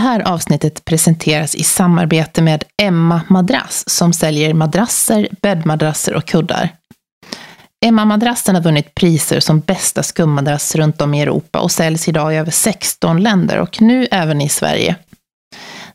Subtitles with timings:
[0.00, 6.68] här avsnittet presenteras i samarbete med Emma Madrass som säljer madrasser, bäddmadrasser och kuddar.
[7.86, 12.36] Emma-madrassen har vunnit priser som bästa skummadrass runt om i Europa och säljs idag i
[12.36, 14.96] över 16 länder och nu även i Sverige.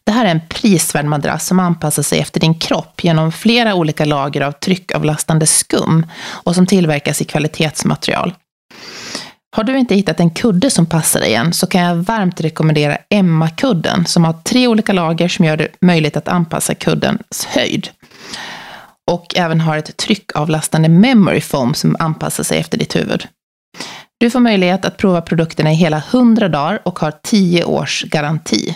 [0.04, 4.06] Det här är en prisvärd madrass som anpassar sig efter din kropp genom flera olika
[4.06, 8.34] lager av tryckavlastande skum och som tillverkas i kvalitetsmaterial.
[9.56, 12.98] Har du inte hittat en kudde som passar dig än så kan jag varmt rekommendera
[13.10, 17.90] Emma-kudden som har tre olika lager som gör det möjligt att anpassa kuddens höjd.
[19.12, 23.28] Och även har ett tryckavlastande memory foam som anpassar sig efter ditt huvud.
[24.18, 28.76] Du får möjlighet att prova produkterna i hela 100 dagar och har 10 års garanti.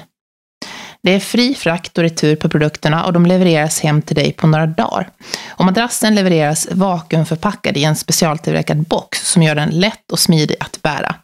[1.04, 4.48] Det är fri frakt och retur på produkterna och de levereras hem till dig på
[4.48, 5.10] några dagar.
[5.48, 10.82] Och madrassen levereras vakuumförpackad i en specialtillverkad box som gör den lätt och smidig att
[10.82, 11.16] bära.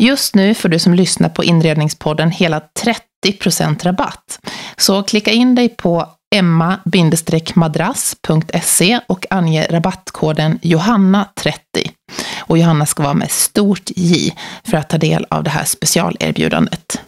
[0.00, 2.62] Just nu får du som lyssnar på Inredningspodden hela
[3.26, 4.38] 30% rabatt.
[4.76, 11.90] Så klicka in dig på emma-madrass.se och ange rabattkoden Johanna30.
[12.40, 17.00] Och Johanna ska vara med stort J för att ta del av det här specialerbjudandet.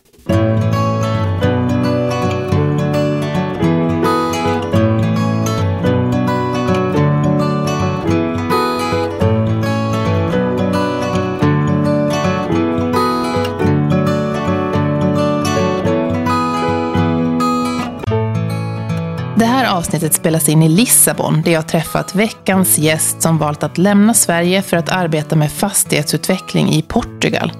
[19.60, 24.14] Här avsnittet spelas in i Lissabon där jag träffat veckans gäst som valt att lämna
[24.14, 27.52] Sverige för att arbeta med fastighetsutveckling i Portugal.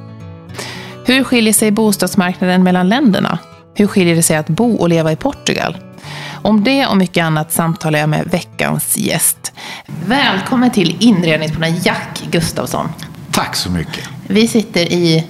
[1.06, 3.38] Hur skiljer sig bostadsmarknaden mellan länderna?
[3.74, 5.76] Hur skiljer det sig att bo och leva i Portugal?
[6.42, 9.52] Om det och mycket annat samtalar jag med veckans gäst.
[10.06, 12.88] Välkommen till inredningspodden Jack Gustafsson.
[13.30, 14.08] Tack så mycket.
[14.26, 15.26] Vi sitter i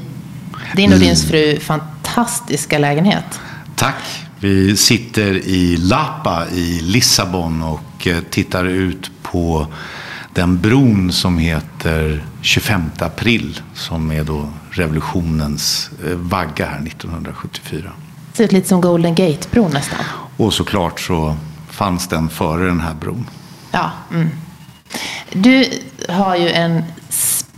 [0.76, 3.40] din och din fru fantastiska lägenhet.
[3.76, 4.29] Tack.
[4.42, 9.66] Vi sitter i Lapa i Lissabon och eh, tittar ut på
[10.34, 17.92] den bron som heter 25 april som är då revolutionens eh, vagga här 1974.
[18.30, 19.98] Det ser ut lite som Golden Gate-bron nästan.
[20.36, 21.36] Och såklart så
[21.70, 23.26] fanns den före den här bron.
[23.70, 23.90] Ja.
[24.10, 24.30] Mm.
[25.32, 25.70] Du
[26.08, 26.82] har ju en,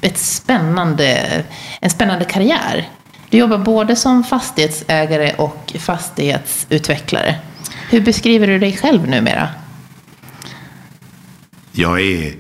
[0.01, 1.43] ett spännande,
[1.81, 2.89] en spännande karriär.
[3.33, 7.37] Du jobbar både som fastighetsägare och fastighetsutvecklare.
[7.91, 9.49] Hur beskriver du dig själv numera?
[11.73, 12.35] Jag är,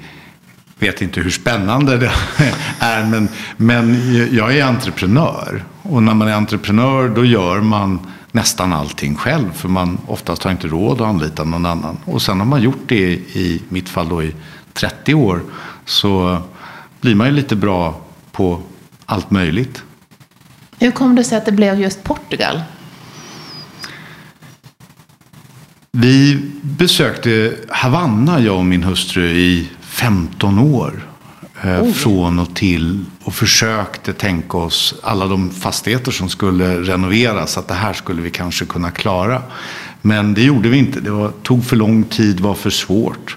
[0.78, 2.12] vet inte hur spännande det
[2.78, 3.96] är, men, men
[4.32, 5.64] jag är entreprenör.
[5.82, 9.52] Och när man är entreprenör då gör man nästan allting själv.
[9.52, 11.98] För man oftast har inte råd att anlita någon annan.
[12.04, 14.34] Och sen har man gjort det i mitt fall då i
[14.72, 15.40] 30 år.
[15.84, 16.42] Så
[17.00, 18.00] blir man ju lite bra
[18.32, 18.62] på
[19.06, 19.82] allt möjligt.
[20.82, 22.62] Hur kom det sig att det blev just Portugal?
[25.92, 31.08] Vi besökte Havanna, jag och min hustru, i 15 år.
[31.64, 31.92] Oh.
[31.92, 37.58] Från och till och försökte tänka oss alla de fastigheter som skulle renoveras.
[37.58, 39.42] Att det här skulle vi kanske kunna klara.
[40.00, 41.00] Men det gjorde vi inte.
[41.00, 43.36] Det var, tog för lång tid, var för svårt.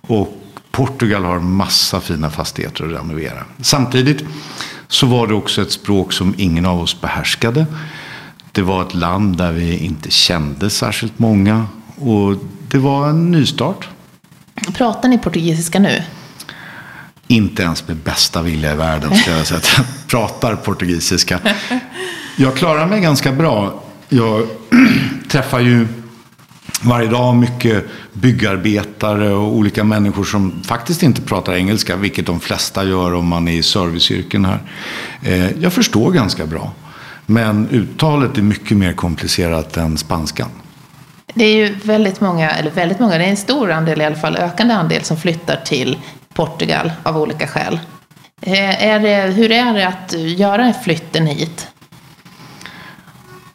[0.00, 3.44] Och Portugal har massa fina fastigheter att renovera.
[3.60, 4.24] Samtidigt
[4.88, 7.66] så var det också ett språk som ingen av oss behärskade.
[8.52, 11.66] Det var ett land där vi inte kände särskilt många.
[11.96, 12.36] Och
[12.70, 13.88] det var en nystart.
[14.74, 16.02] Pratar ni portugisiska nu?
[17.26, 21.40] Inte ens med bästa vilja i världen ska jag säga att jag pratar portugisiska.
[22.36, 23.82] Jag klarar mig ganska bra.
[24.08, 24.46] Jag
[25.28, 25.88] träffar ju
[26.82, 32.84] varje dag mycket byggarbetare och olika människor som faktiskt inte pratar engelska, vilket de flesta
[32.84, 34.58] gör om man är i serviceyrken här.
[35.22, 36.72] Eh, jag förstår ganska bra,
[37.26, 40.48] men uttalet är mycket mer komplicerat än spanskan.
[41.34, 44.16] Det är ju väldigt många, eller väldigt många, det är en stor andel i alla
[44.16, 45.98] fall, ökande andel som flyttar till
[46.34, 47.80] Portugal av olika skäl.
[48.40, 51.68] Eh, är det, hur är det att göra flytten hit?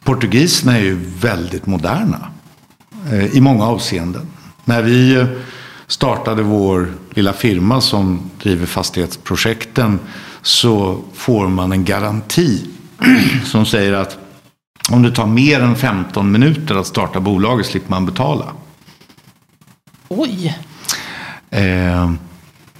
[0.04, 2.28] Portugiserna är ju väldigt moderna.
[3.10, 4.26] Eh, i många avseenden.
[4.64, 5.26] När vi eh,
[5.86, 9.98] startade vår lilla firma som driver fastighetsprojekten
[10.42, 12.66] så får man en garanti
[13.44, 14.18] som säger att
[14.90, 18.52] om det tar mer än 15 minuter att starta bolaget slipper man betala.
[20.08, 20.58] Oj!
[21.50, 22.12] Eh,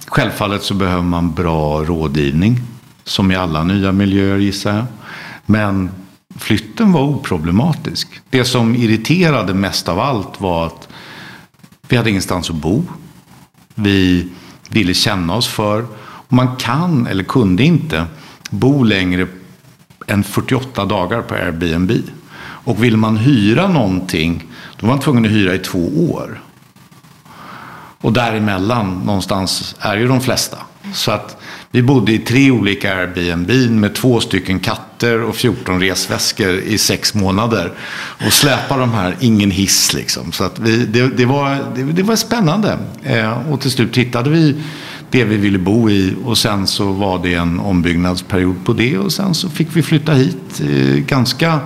[0.07, 2.59] självfallet så behöver man bra rådgivning.
[3.03, 4.85] Som i alla nya miljöer gissar jag.
[5.45, 5.89] Men
[6.35, 8.21] flytten var oproblematisk.
[8.29, 10.87] Det som irriterade mest av allt var att
[11.87, 12.83] vi hade ingenstans att bo.
[13.75, 14.29] Vi
[14.69, 15.85] ville känna oss för.
[16.27, 18.05] man kan, eller kunde inte,
[18.49, 19.27] bo längre
[20.07, 21.91] än 48 dagar på Airbnb.
[22.37, 24.47] Och vill man hyra någonting,
[24.79, 26.41] då var man tvungen att hyra i två år.
[28.01, 30.57] Och däremellan någonstans är ju de flesta.
[30.93, 31.42] Så att
[31.75, 37.13] vi bodde i tre olika Airbnb med två stycken katter och 14 resväskor i sex
[37.13, 37.71] månader.
[38.25, 40.31] Och släpa de här, ingen hiss liksom.
[40.31, 42.77] Så att vi, det, det, var, det, det var spännande.
[43.03, 44.55] Eh, och till slut hittade vi
[45.09, 49.13] det vi ville bo i och sen så var det en ombyggnadsperiod på det och
[49.13, 51.59] sen så fick vi flytta hit eh, ganska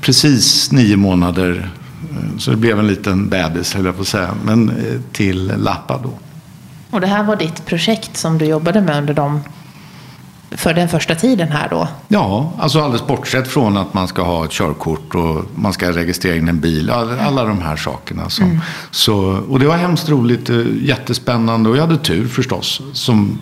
[0.00, 1.70] precis nio månader.
[2.10, 5.52] Eh, så det blev en liten bebis höll jag på att säga, men eh, till
[5.56, 6.18] Lappa då.
[6.92, 9.40] Och det här var ditt projekt som du jobbade med under de,
[10.50, 11.88] för den första tiden här då?
[12.08, 16.36] Ja, alltså alldeles bortsett från att man ska ha ett körkort och man ska registrera
[16.36, 16.90] in en bil.
[16.90, 18.30] Alla, alla de här sakerna.
[18.30, 18.60] Som, mm.
[18.90, 19.16] så,
[19.48, 22.82] och det var hemskt roligt, eh, jättespännande och jag hade tur förstås.
[22.92, 23.40] Som,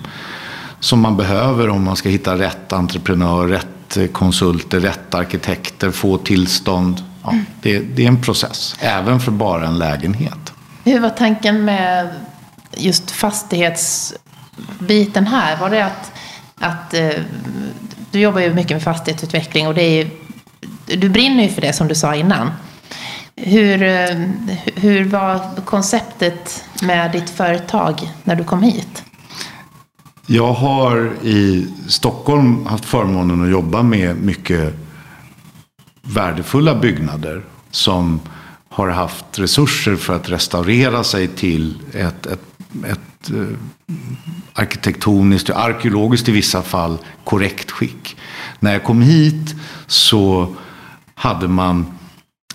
[0.80, 6.18] som man behöver om man ska hitta rätt entreprenör, rätt eh, konsulter, rätt arkitekter, få
[6.18, 7.02] tillstånd.
[7.22, 7.44] Ja, mm.
[7.62, 10.52] det, det är en process, även för bara en lägenhet.
[10.84, 12.08] Hur var tanken med
[12.76, 16.12] just fastighetsbiten här, var det att,
[16.58, 17.10] att eh,
[18.10, 20.10] du jobbar ju mycket med fastighetsutveckling och det är ju,
[20.86, 22.50] du brinner ju för det som du sa innan.
[23.36, 24.28] Hur, eh,
[24.74, 29.04] hur var konceptet med ditt företag när du kom hit?
[30.26, 34.74] Jag har i Stockholm haft förmånen att jobba med mycket
[36.02, 38.20] värdefulla byggnader som
[38.68, 42.49] har haft resurser för att restaurera sig till ett, ett
[42.86, 43.56] ett eh,
[44.52, 48.16] arkitektoniskt och arkeologiskt i vissa fall korrekt skick.
[48.60, 49.54] När jag kom hit
[49.86, 50.54] så
[51.14, 51.86] hade man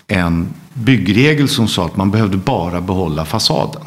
[0.06, 3.82] en byggregel som sa att man behövde bara behålla fasaden.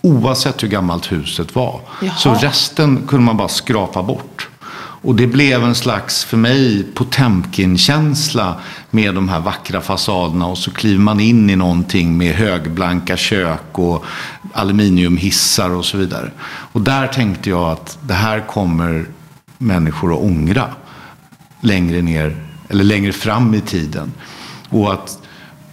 [0.00, 1.80] Oavsett hur gammalt huset var.
[2.02, 2.14] Jaha.
[2.14, 4.48] Så resten kunde man bara skrapa bort.
[5.02, 8.54] Och det blev en slags, för mig, Potemkin-känsla
[8.90, 10.46] med de här vackra fasaderna.
[10.46, 14.04] Och så kliver man in i någonting med högblanka kök och
[14.52, 16.30] aluminiumhissar och så vidare.
[16.46, 19.06] Och där tänkte jag att det här kommer
[19.58, 20.68] människor att ångra
[21.60, 22.36] längre ner,
[22.68, 24.12] eller längre fram i tiden.
[24.68, 25.18] Och att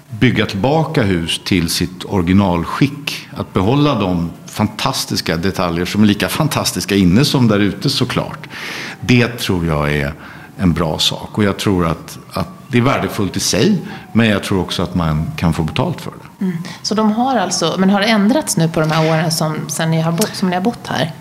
[0.09, 3.27] bygga tillbaka hus till sitt originalskick.
[3.35, 8.47] Att behålla de fantastiska detaljer som är lika fantastiska inne som där ute såklart.
[9.01, 10.13] Det tror jag är
[10.57, 11.37] en bra sak.
[11.37, 13.81] Och jag tror att, att det är värdefullt i sig.
[14.13, 16.45] Men jag tror också att man kan få betalt för det.
[16.45, 16.57] Mm.
[16.81, 19.91] Så de har alltså, men har det ändrats nu på de här åren som, sen
[19.91, 21.11] ni har bott, som ni har bott här?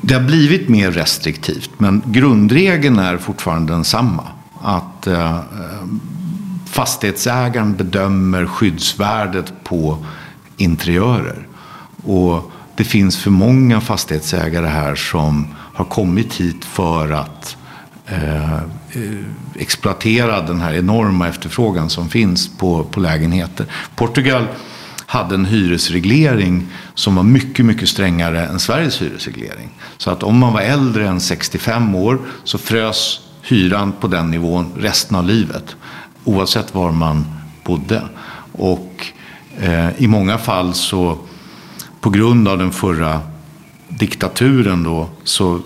[0.00, 1.70] Det har blivit mer restriktivt.
[1.78, 4.24] Men grundregeln är fortfarande densamma.
[4.62, 5.40] Att eh,
[6.66, 10.04] fastighetsägaren bedömer skyddsvärdet på
[10.56, 11.46] interiörer.
[12.04, 17.56] Och det finns för många fastighetsägare här som har kommit hit för att
[18.06, 18.58] eh,
[19.54, 23.66] exploatera den här enorma efterfrågan som finns på, på lägenheter.
[23.96, 24.46] Portugal
[25.06, 29.68] hade en hyresreglering som var mycket, mycket strängare än Sveriges hyresreglering.
[29.98, 34.72] Så att om man var äldre än 65 år så frös hyran på den nivån
[34.76, 35.76] resten av livet.
[36.24, 37.24] Oavsett var man
[37.64, 38.02] bodde.
[38.52, 39.06] Och
[39.60, 41.18] eh, i många fall så
[42.04, 43.20] på grund av den förra
[43.88, 45.60] diktaturen då så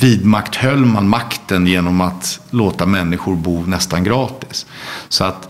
[0.00, 4.66] vidmakthöll man makten genom att låta människor bo nästan gratis.
[5.08, 5.48] Så att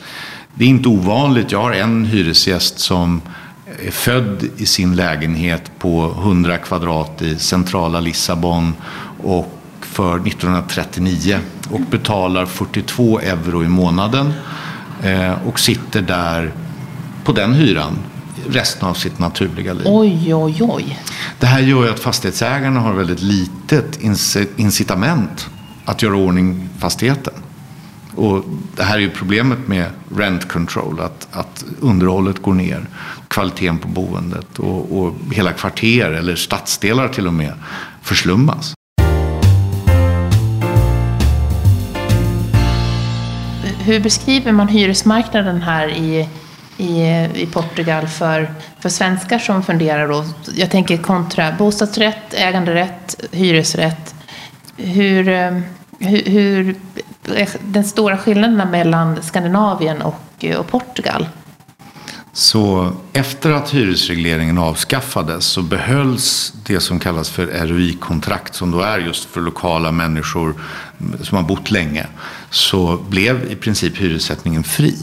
[0.54, 1.52] det är inte ovanligt.
[1.52, 3.20] Jag har en hyresgäst som
[3.86, 8.74] är född i sin lägenhet på 100 kvadrat i centrala Lissabon
[9.22, 11.38] och för 1939
[11.70, 14.32] och betalar 42 euro i månaden
[15.02, 16.52] eh, och sitter där
[17.24, 17.98] på den hyran
[18.50, 19.86] resten av sitt naturliga liv.
[19.86, 20.98] Oj, oj, oj.
[21.38, 23.98] Det här gör ju att fastighetsägarna har väldigt litet
[24.56, 25.48] incitament
[25.84, 27.34] att göra ordning fastigheten.
[28.14, 28.44] Och
[28.76, 29.86] det här är ju problemet med
[30.16, 32.86] rent control, att, att underhållet går ner,
[33.28, 37.52] kvaliteten på boendet och, och hela kvarter eller stadsdelar till och med
[38.02, 38.74] förslummas.
[43.78, 46.28] Hur beskriver man hyresmarknaden här i
[46.78, 47.02] i,
[47.34, 50.24] i Portugal för, för svenskar som funderar då?
[50.54, 54.14] Jag tänker kontra bostadsrätt, äganderätt, hyresrätt.
[54.76, 55.58] Hur, eh,
[55.98, 56.76] hur, hur
[57.60, 61.26] den stora skillnaden mellan Skandinavien och, och Portugal?
[62.32, 68.98] Så efter att hyresregleringen avskaffades så behölls det som kallas för ROI-kontrakt som då är
[68.98, 70.54] just för lokala människor
[71.22, 72.06] som har bott länge.
[72.50, 74.96] Så blev i princip hyressättningen fri.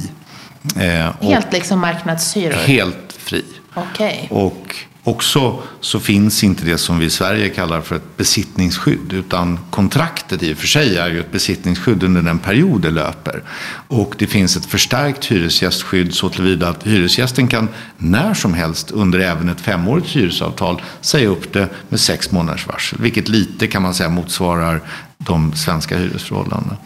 [0.79, 2.53] Eh, helt liksom marknadshyror?
[2.53, 3.43] Helt fri.
[3.75, 4.27] Okay.
[4.29, 4.75] Och
[5.07, 9.13] Också så finns inte det som vi i Sverige kallar för ett besittningsskydd.
[9.13, 13.43] Utan kontraktet i och för sig är ju ett besittningsskydd under den period det löper.
[13.87, 19.19] Och det finns ett förstärkt hyresgästskydd så tillvida att hyresgästen kan när som helst under
[19.19, 22.99] även ett femårigt hyresavtal säga upp det med sex månaders varsel.
[23.01, 24.81] Vilket lite kan man säga motsvarar
[25.17, 26.77] de svenska hyresförhållandena.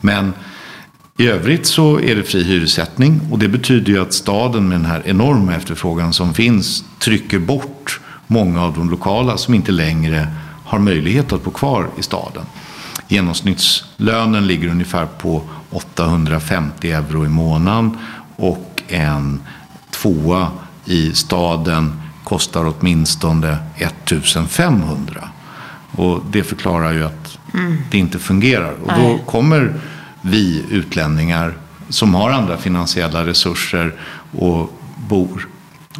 [0.00, 0.32] Men
[1.18, 4.86] i övrigt så är det fri hyressättning och det betyder ju att staden med den
[4.86, 10.28] här enorma efterfrågan som finns trycker bort många av de lokala som inte längre
[10.64, 12.44] har möjlighet att bo kvar i staden.
[13.08, 17.98] Genomsnittslönen ligger ungefär på 850 euro i månaden
[18.36, 19.40] och en
[19.90, 20.48] tvåa
[20.84, 25.28] i staden kostar åtminstone 1500.
[25.90, 27.76] Och det förklarar ju att mm.
[27.90, 28.72] det inte fungerar.
[28.84, 29.80] Och då kommer
[30.24, 31.54] vi utlänningar
[31.88, 33.94] som har andra finansiella resurser
[34.38, 35.48] och bor.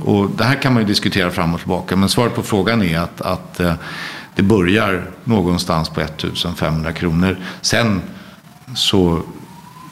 [0.00, 1.96] Och det här kan man ju diskutera fram och tillbaka.
[1.96, 3.74] Men svaret på frågan är att, att eh,
[4.34, 7.38] det börjar någonstans på 1500 kronor.
[7.60, 8.02] Sen
[8.74, 9.22] så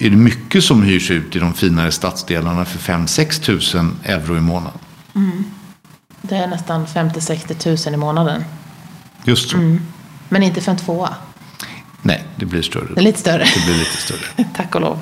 [0.01, 4.41] är det mycket som hyrs ut i de finare stadsdelarna för 5-6 tusen euro i
[4.41, 4.79] månaden.
[5.15, 5.45] Mm.
[6.23, 8.45] Det är nästan 50-60 tusen i månaden.
[9.25, 9.57] Just så.
[9.57, 9.81] Mm.
[10.29, 11.15] Men inte för en tvåa.
[12.03, 12.95] Nej, det blir större.
[12.95, 13.45] Det är lite större.
[13.45, 14.45] Det blir lite större.
[14.57, 14.99] Tack och lov.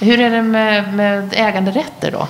[0.00, 2.28] Hur är det med, med äganderätter då?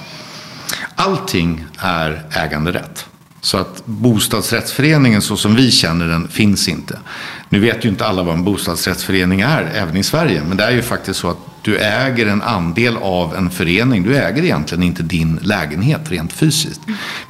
[0.94, 3.06] Allting är äganderätt.
[3.40, 6.98] Så att bostadsrättsföreningen så som vi känner den finns inte.
[7.48, 10.42] Nu vet ju inte alla vad en bostadsrättsförening är, även i Sverige.
[10.48, 14.02] Men det är ju faktiskt så att du äger en andel av en förening.
[14.02, 16.80] Du äger egentligen inte din lägenhet rent fysiskt.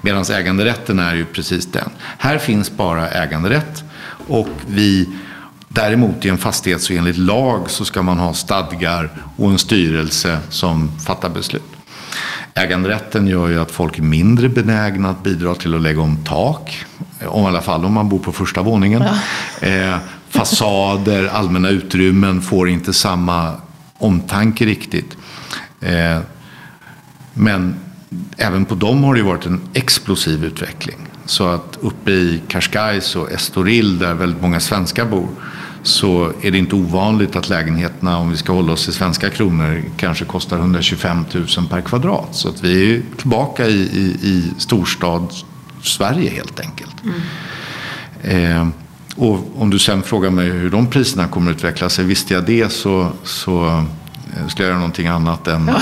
[0.01, 1.91] Medan äganderätten är ju precis den.
[2.19, 3.85] Här finns bara äganderätt.
[4.29, 5.09] Och vi
[5.77, 10.39] Däremot i en fastighet så enligt lag så ska man ha stadgar och en styrelse
[10.49, 11.63] som fattar beslut.
[12.55, 16.85] Äganderätten gör ju att folk är mindre benägna att bidra till att lägga om tak.
[17.27, 19.05] Om i alla fall om man bor på första våningen.
[19.61, 19.69] Ja.
[19.69, 19.97] Eh,
[20.29, 23.53] fasader, allmänna utrymmen får inte samma
[23.99, 25.17] omtanke riktigt.
[25.81, 26.19] Eh,
[27.35, 27.77] men
[28.37, 30.99] även på dem har det varit en explosiv utveckling.
[31.27, 35.29] Så att uppe i Cascais och Estoril där väldigt många svenskar bor
[35.87, 39.83] så är det inte ovanligt att lägenheterna, om vi ska hålla oss till svenska kronor,
[39.97, 42.29] kanske kostar 125 000 per kvadrat.
[42.31, 45.33] Så att vi är tillbaka i, i, i storstad
[45.83, 46.97] Sverige helt enkelt.
[47.05, 48.63] Mm.
[48.63, 48.69] Eh,
[49.17, 52.05] och om du sen frågar mig hur de priserna kommer att utveckla sig.
[52.05, 55.67] Visste jag det så, så eh, skulle jag göra någonting annat än...
[55.67, 55.81] Ja.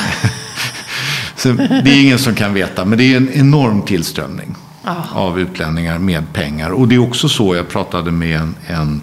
[1.84, 5.16] det är ingen som kan veta, men det är en enorm tillströmning oh.
[5.16, 6.70] av utlänningar med pengar.
[6.70, 9.00] Och det är också så, jag pratade med en, en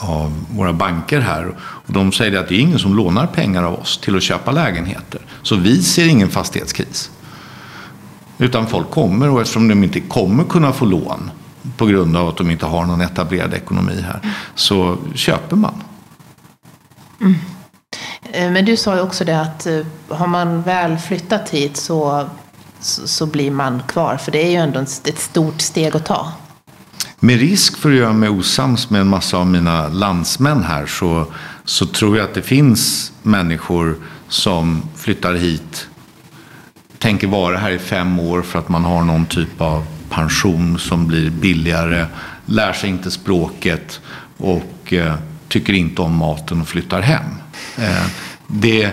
[0.00, 1.54] av våra banker här.
[1.58, 4.50] Och de säger att det är ingen som lånar pengar av oss till att köpa
[4.50, 5.20] lägenheter.
[5.42, 7.10] Så vi ser ingen fastighetskris.
[8.38, 11.30] Utan folk kommer och eftersom de inte kommer kunna få lån
[11.76, 14.20] på grund av att de inte har någon etablerad ekonomi här
[14.54, 15.82] så köper man.
[17.20, 17.34] Mm.
[18.32, 22.28] Eh, men du sa ju också det att eh, har man väl flyttat hit så,
[22.80, 24.16] så, blir man kvar.
[24.16, 26.32] För det är ju ändå ett stort steg att ta.
[27.20, 31.26] Med risk för att göra mig osams med en massa av mina landsmän här så,
[31.64, 33.96] så tror jag att det finns människor
[34.28, 35.88] som flyttar hit,
[36.98, 41.06] tänker vara här i fem år för att man har någon typ av pension som
[41.06, 42.06] blir billigare,
[42.46, 44.00] lär sig inte språket
[44.36, 45.14] och eh,
[45.48, 47.24] tycker inte om maten och flyttar hem.
[47.78, 48.06] Eh,
[48.46, 48.90] det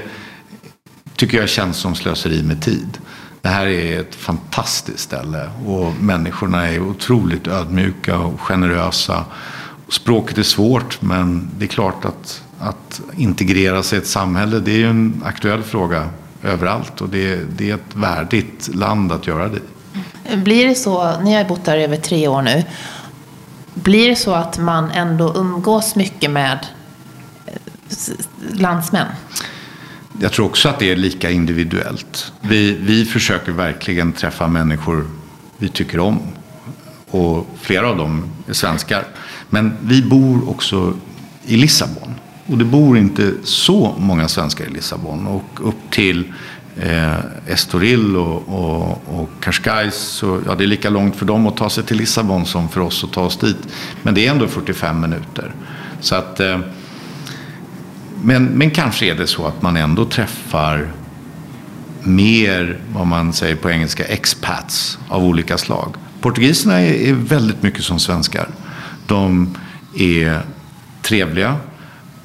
[1.15, 2.97] tycker jag känns som slöseri med tid.
[3.45, 9.25] Det här är ett fantastiskt ställe och människorna är otroligt ödmjuka och generösa.
[9.89, 14.71] Språket är svårt men det är klart att, att integrera sig i ett samhälle det
[14.71, 16.09] är ju en aktuell fråga
[16.43, 19.61] överallt och det, det är ett värdigt land att göra det
[20.35, 22.63] Blir det så, ni har bott där över tre år nu,
[23.73, 26.59] blir det så att man ändå umgås mycket med
[27.45, 27.53] eh,
[28.53, 29.07] landsmän?
[30.19, 32.33] Jag tror också att det är lika individuellt.
[32.41, 35.07] Vi, vi försöker verkligen träffa människor
[35.57, 36.19] vi tycker om.
[37.09, 39.03] Och flera av dem är svenskar.
[39.49, 40.93] Men vi bor också
[41.45, 42.13] i Lissabon.
[42.45, 45.27] Och det bor inte så många svenskar i Lissabon.
[45.27, 46.33] Och upp till
[46.81, 47.15] eh,
[47.47, 49.95] Estoril och, och, och Cascais.
[49.95, 52.81] Så, ja, det är lika långt för dem att ta sig till Lissabon som för
[52.81, 53.67] oss att ta oss dit.
[54.03, 55.51] Men det är ändå 45 minuter.
[55.99, 56.39] Så att...
[56.39, 56.59] Eh,
[58.25, 60.91] men, men kanske är det så att man ändå träffar
[62.03, 65.95] mer, vad man säger på engelska, expats av olika slag.
[66.21, 68.47] Portugiserna är, är väldigt mycket som svenskar.
[69.07, 69.55] De
[69.97, 70.41] är
[71.01, 71.55] trevliga.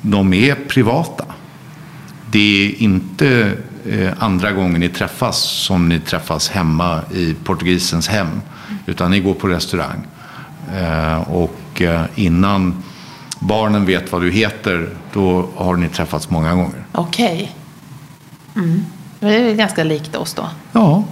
[0.03, 1.25] De är privata.
[2.31, 3.53] Det är inte
[3.89, 8.41] eh, andra gången ni träffas som ni träffas hemma i portugisens hem.
[8.87, 10.07] Utan ni går på restaurang.
[10.77, 12.83] Eh, och eh, innan
[13.41, 16.85] barnen vet vad du heter, då har ni träffats många gånger.
[16.93, 17.57] Okej.
[18.57, 18.85] Mm.
[19.21, 20.49] Det är ganska likt oss då.
[20.73, 21.05] Ja.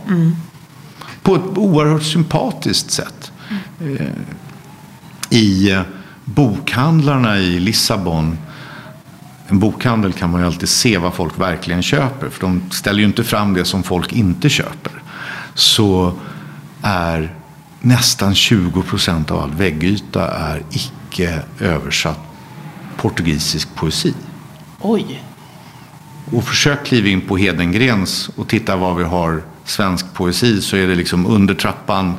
[1.23, 3.33] På ett oerhört sympatiskt sätt.
[3.81, 4.07] Eh,
[5.31, 5.83] I eh,
[6.25, 8.39] bokhandlarna i Lissabon
[9.51, 12.29] en bokhandel kan man ju alltid se vad folk verkligen köper.
[12.29, 14.93] För de ställer ju inte fram det som folk inte köper.
[15.55, 16.13] Så
[16.83, 17.35] är
[17.81, 20.93] nästan 20 procent av all väggyta är icke
[21.61, 22.19] översatt
[22.97, 24.15] portugisisk poesi.
[24.81, 25.23] Oj.
[26.33, 30.87] Och försök kliva in på Hedengrens och titta var vi har svensk poesi så är
[30.87, 32.15] det liksom under trappan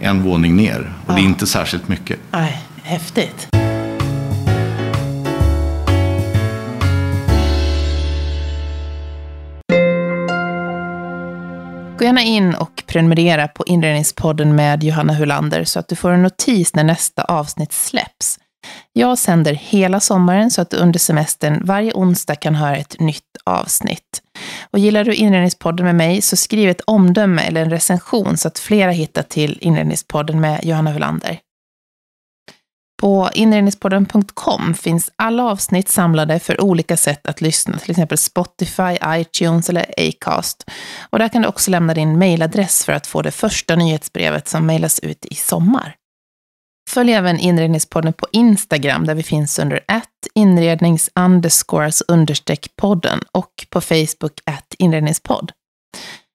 [0.00, 0.92] en våning ner.
[1.06, 2.18] Och det är inte särskilt mycket.
[2.30, 3.48] Nej, häftigt.
[11.98, 16.22] Gå gärna in och prenumerera på Inredningspodden med Johanna Hulander så att du får en
[16.22, 18.38] notis när nästa avsnitt släpps.
[18.92, 23.36] Jag sänder hela sommaren så att du under semestern varje onsdag kan höra ett nytt
[23.44, 24.22] avsnitt.
[24.70, 28.58] Och gillar du Inredningspodden med mig så skriv ett omdöme eller en recension så att
[28.58, 31.40] flera hittar till Inredningspodden med Johanna Hulander.
[33.00, 39.68] På inredningspodden.com finns alla avsnitt samlade för olika sätt att lyssna, till exempel Spotify, iTunes
[39.68, 40.70] eller Acast.
[41.10, 44.66] Och där kan du också lämna din mejladress för att få det första nyhetsbrevet som
[44.66, 45.96] mejlas ut i sommar.
[46.94, 51.10] Följ även Inredningspodden på Instagram där vi finns under att inrednings
[52.08, 55.52] understreck podden och på Facebook att inredningspodd.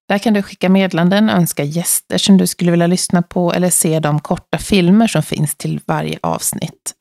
[0.09, 3.99] Där kan du skicka meddelanden, önska gäster som du skulle vilja lyssna på eller se
[3.99, 6.93] de korta filmer som finns till varje avsnitt.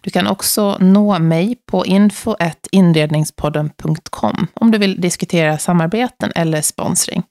[0.00, 7.22] Du kan också nå mig på info.inredningspodden.com om du vill diskutera samarbeten eller sponsring.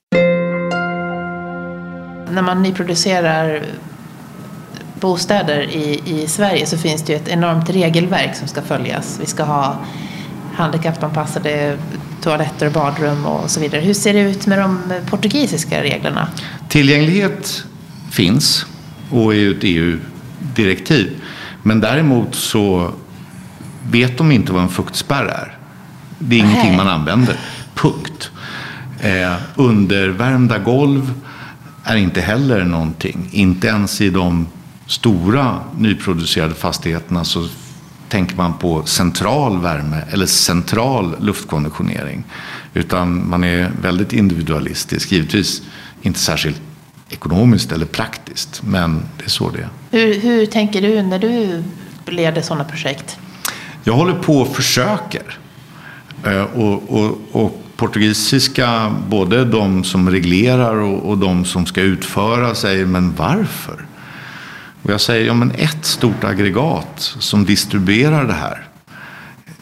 [2.30, 3.62] När man nyproducerar
[5.04, 9.18] bostäder i, i Sverige så finns det ju ett enormt regelverk som ska följas.
[9.22, 9.78] Vi ska ha
[10.54, 11.78] handikappanpassade
[12.22, 13.80] toaletter och badrum och så vidare.
[13.80, 14.78] Hur ser det ut med de
[15.10, 16.28] portugisiska reglerna?
[16.68, 17.64] Tillgänglighet
[18.10, 18.66] finns
[19.10, 21.22] och är ett EU-direktiv.
[21.62, 22.92] Men däremot så
[23.90, 25.58] vet de inte vad en fuktspärr är.
[26.18, 26.52] Det är Nej.
[26.52, 27.36] ingenting man använder.
[27.74, 28.30] Punkt.
[29.00, 31.14] Eh, undervärmda golv
[31.84, 33.28] är inte heller någonting.
[33.32, 34.46] Inte ens i de
[34.86, 37.48] stora nyproducerade fastigheterna så
[38.08, 42.24] tänker man på central värme eller central luftkonditionering.
[42.74, 45.12] Utan man är väldigt individualistisk.
[45.12, 45.62] Givetvis
[46.02, 46.60] inte särskilt
[47.10, 49.68] ekonomiskt eller praktiskt, men det är så det är.
[49.90, 51.62] Hur, hur tänker du när du
[52.06, 53.18] leder sådana projekt?
[53.84, 55.38] Jag håller på och försöker.
[56.24, 62.54] Eh, Och, och, och portugisiska, både de som reglerar och, och de som ska utföra,
[62.54, 63.86] säger men varför?
[64.84, 68.68] Och jag säger, ja men ett stort aggregat som distribuerar det här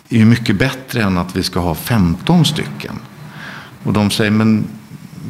[0.08, 2.98] är ju mycket bättre än att vi ska ha 15 stycken.
[3.84, 4.64] Och de säger, men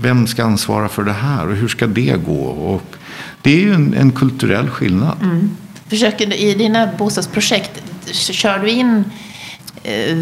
[0.01, 2.45] vem ska ansvara för det här och hur ska det gå?
[2.45, 2.97] Och
[3.43, 5.17] det är ju en, en kulturell skillnad.
[5.89, 9.05] Försöker du, I dina bostadsprojekt, kör du in
[9.83, 10.19] eh,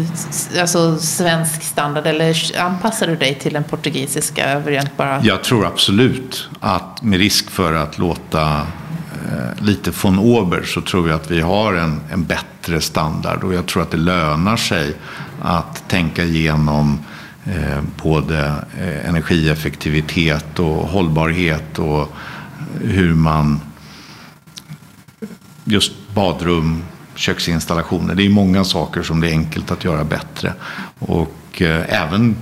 [0.61, 5.23] alltså svensk standard eller anpassar du dig till den portugisiska variant bara?
[5.23, 8.67] Jag tror absolut att med risk för att låta
[9.31, 13.53] Eh, lite von Ober så tror jag att vi har en, en bättre standard och
[13.53, 14.95] jag tror att det lönar sig
[15.41, 16.99] att tänka igenom
[17.45, 18.39] eh, både
[18.79, 22.13] eh, energieffektivitet och hållbarhet och
[22.81, 23.59] hur man
[25.63, 26.83] just badrum,
[27.15, 28.15] köksinstallationer.
[28.15, 30.53] Det är många saker som det är enkelt att göra bättre.
[30.99, 32.35] Och eh, även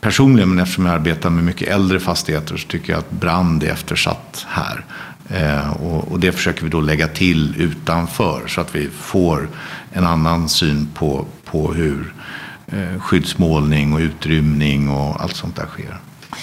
[0.00, 3.72] personligen, men eftersom jag arbetar med mycket äldre fastigheter så tycker jag att brand är
[3.72, 4.84] eftersatt här.
[5.30, 9.48] Eh, och, och det försöker vi då lägga till utanför så att vi får
[9.92, 12.14] en annan syn på, på hur
[12.66, 15.98] eh, skyddsmålning och utrymning och allt sånt där sker.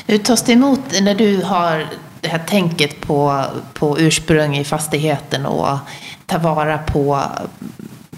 [0.08, 1.88] Hur tas det emot när du har
[2.22, 5.78] det här tänket på, på ursprung i fastigheten och
[6.26, 7.22] ta vara på,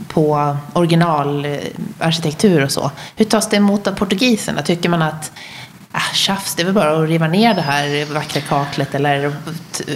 [0.07, 2.91] på originalarkitektur eh, och så?
[3.15, 4.61] Hur tas det emot av portugiserna?
[4.61, 5.31] Tycker man att
[5.97, 9.35] ah, tjafs, det är väl bara att riva ner det här vackra kaklet eller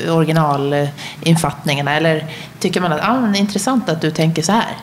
[0.09, 1.95] originalinfattningarna?
[1.95, 2.25] Eller
[2.59, 4.77] tycker man att ah, men intressant att du tänker så här?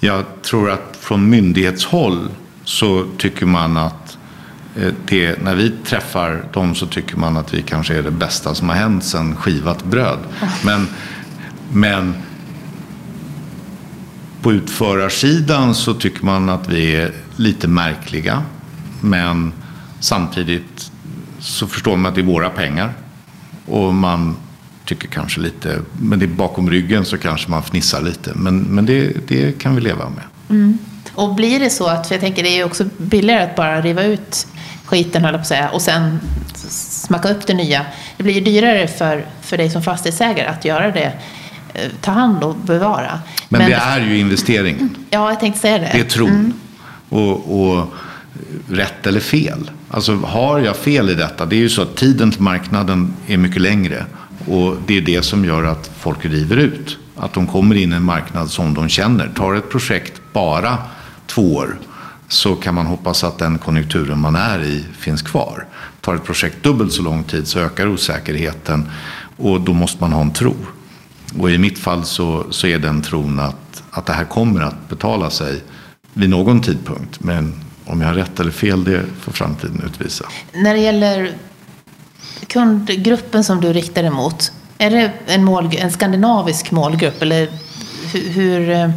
[0.00, 2.28] Jag tror att från myndighetshåll
[2.64, 4.18] så tycker man att
[4.76, 8.54] eh, det, när vi träffar dem så tycker man att vi kanske är det bästa
[8.54, 10.18] som har hänt sedan skivat bröd.
[10.64, 10.88] Men,
[11.72, 12.14] men
[14.42, 18.42] på utförarsidan så tycker man att vi är lite märkliga.
[19.00, 19.52] Men
[20.00, 20.90] Samtidigt
[21.38, 22.92] så förstår man att det är våra pengar.
[23.66, 24.36] Och man
[24.84, 28.32] tycker kanske lite, men det är bakom ryggen så kanske man fnissar lite.
[28.34, 30.24] Men, men det, det kan vi leva med.
[30.50, 30.78] Mm.
[31.14, 33.80] Och blir det så att, för jag tänker det är ju också billigare att bara
[33.80, 34.46] riva ut
[34.84, 36.20] skiten höll jag på att säga, och sen
[36.70, 37.86] smacka upp det nya.
[38.16, 41.12] Det blir ju dyrare för, för dig som fastighetsägare att göra det,
[41.74, 43.20] eh, ta hand och bevara.
[43.48, 44.96] Men, Men det är ju investeringen.
[45.10, 45.90] Ja, jag tänkte säga det.
[45.92, 46.28] Det är tron.
[46.28, 46.52] Mm.
[47.08, 47.94] Och, och
[48.68, 49.70] rätt eller fel.
[49.90, 51.46] Alltså har jag fel i detta?
[51.46, 54.04] Det är ju så att tiden till marknaden är mycket längre.
[54.46, 56.98] Och det är det som gör att folk river ut.
[57.16, 59.28] Att de kommer in i en marknad som de känner.
[59.36, 60.78] Tar ett projekt bara
[61.26, 61.78] två år
[62.28, 65.66] så kan man hoppas att den konjunkturen man är i finns kvar.
[66.00, 68.90] Tar ett projekt dubbelt så lång tid så ökar osäkerheten
[69.36, 70.54] och då måste man ha en tro.
[71.38, 74.88] Och i mitt fall så, så är den tron att, att det här kommer att
[74.88, 75.62] betala sig
[76.12, 77.24] vid någon tidpunkt.
[77.24, 77.54] Men
[77.90, 80.24] om jag har rätt eller fel, det får framtiden utvisa.
[80.52, 81.32] När det gäller
[82.46, 87.22] kundgruppen som du riktar dig mot, är det en, mål, en skandinavisk målgrupp?
[87.22, 87.48] Eller
[88.12, 88.90] hur, hur eh,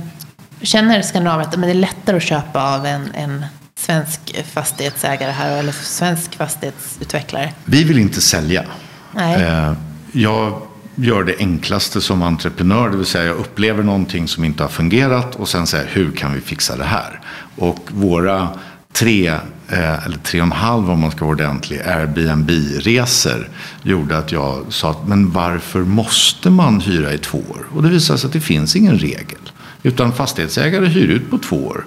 [0.61, 5.71] känner skandinaver att det är lättare att köpa av en, en svensk fastighetsägare här eller
[5.71, 7.53] svensk fastighetsutvecklare?
[7.65, 8.63] Vi vill inte sälja.
[9.11, 9.43] Nej.
[9.43, 9.73] Eh,
[10.11, 10.61] jag
[10.95, 15.35] gör det enklaste som entreprenör, det vill säga jag upplever någonting som inte har fungerat
[15.35, 17.19] och sen säger hur kan vi fixa det här?
[17.55, 18.49] Och våra
[18.93, 19.27] tre,
[19.67, 23.49] eh, eller tre och en halv om man ska vara ordentlig, Airbnb-resor
[23.83, 27.65] gjorde att jag sa att men varför måste man hyra i två år?
[27.71, 29.39] Och det visade sig att det finns ingen regel.
[29.83, 31.85] Utan fastighetsägare hyr ut på två år.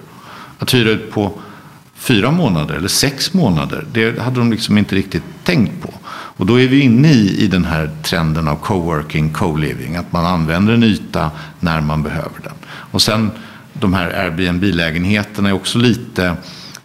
[0.59, 1.39] Att hyra ut på
[1.95, 5.93] fyra månader eller sex månader, det hade de liksom inte riktigt tänkt på.
[6.09, 9.95] Och då är vi inne i, i den här trenden av coworking, co-living.
[9.95, 12.53] Att man använder en yta när man behöver den.
[12.67, 13.31] Och sen
[13.73, 16.35] de här Airbnb-lägenheterna är också lite,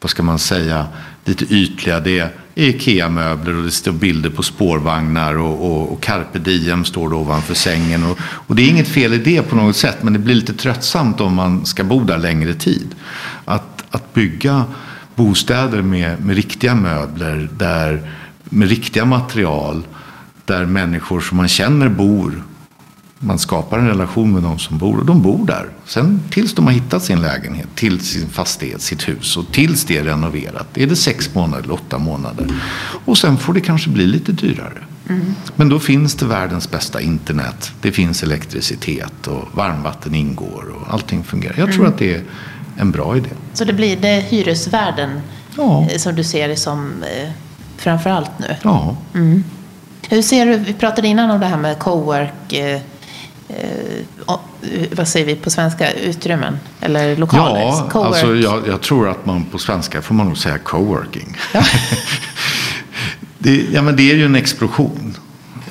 [0.03, 0.87] vad ska man säga,
[1.25, 2.01] lite ytliga.
[2.01, 7.11] Det är Ikea-möbler och det står bilder på spårvagnar och, och, och carpe diem står
[7.11, 8.05] det ovanför sängen.
[8.05, 10.55] Och, och, det är inget fel i det på något sätt men det blir lite
[10.55, 12.95] tröttsamt om man ska bo där längre tid.
[13.45, 14.65] Att, att bygga
[15.15, 18.11] bostäder med, med riktiga möbler, där,
[18.45, 19.83] med riktiga material,
[20.45, 22.43] där människor som man känner bor
[23.25, 25.69] man skapar en relation med de som bor och de bor där.
[25.87, 29.97] Sen tills de har hittat sin lägenhet, till sin fastighet, sitt hus och tills det
[29.99, 30.79] är renoverat.
[30.79, 32.47] Är det sex månader eller åtta månader.
[33.05, 34.85] Och sen får det kanske bli lite dyrare.
[35.09, 35.35] Mm.
[35.57, 37.73] Men då finns det världens bästa internet.
[37.81, 41.55] Det finns elektricitet och varmvatten ingår och allting fungerar.
[41.59, 41.93] Jag tror mm.
[41.93, 42.23] att det är
[42.77, 43.31] en bra idé.
[43.53, 45.21] Så det blir det hyresvärden
[45.57, 45.89] ja.
[45.91, 47.31] Eh, som du ser det som eh,
[47.77, 48.57] framför allt nu?
[48.63, 48.97] Ja.
[49.15, 49.45] Mm.
[50.09, 52.81] Hur ser du, vi pratade innan om det här med cowork eh,
[54.91, 57.61] vad säger vi på svenska, utrymmen eller lokaler?
[57.61, 61.37] Ja, alltså jag, jag, tror att man på svenska får man nog säga coworking.
[61.53, 61.65] Ja.
[63.38, 65.17] det, ja, men det är ju en explosion.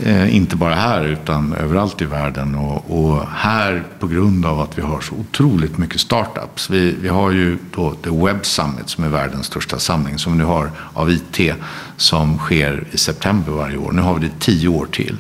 [0.03, 2.55] Eh, inte bara här utan överallt i världen.
[2.55, 6.69] Och, och, här på grund av att vi har så otroligt mycket startups.
[6.69, 10.43] Vi, vi har ju då The Web Summit som är världens största samling som nu
[10.43, 11.53] har av IT
[11.97, 13.91] som sker i september varje år.
[13.91, 15.17] Nu har vi det tio år till.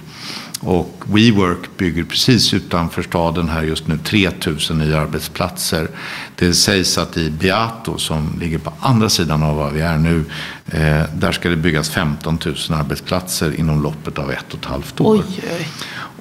[0.63, 5.87] Och WeWork bygger precis utanför staden här just nu 3000 nya arbetsplatser.
[6.35, 10.25] Det sägs att i Beato som ligger på andra sidan av var vi är nu,
[10.65, 15.01] eh, där ska det byggas 15 000 arbetsplatser inom loppet av ett och ett halvt
[15.01, 15.23] år.
[15.27, 15.67] Oj.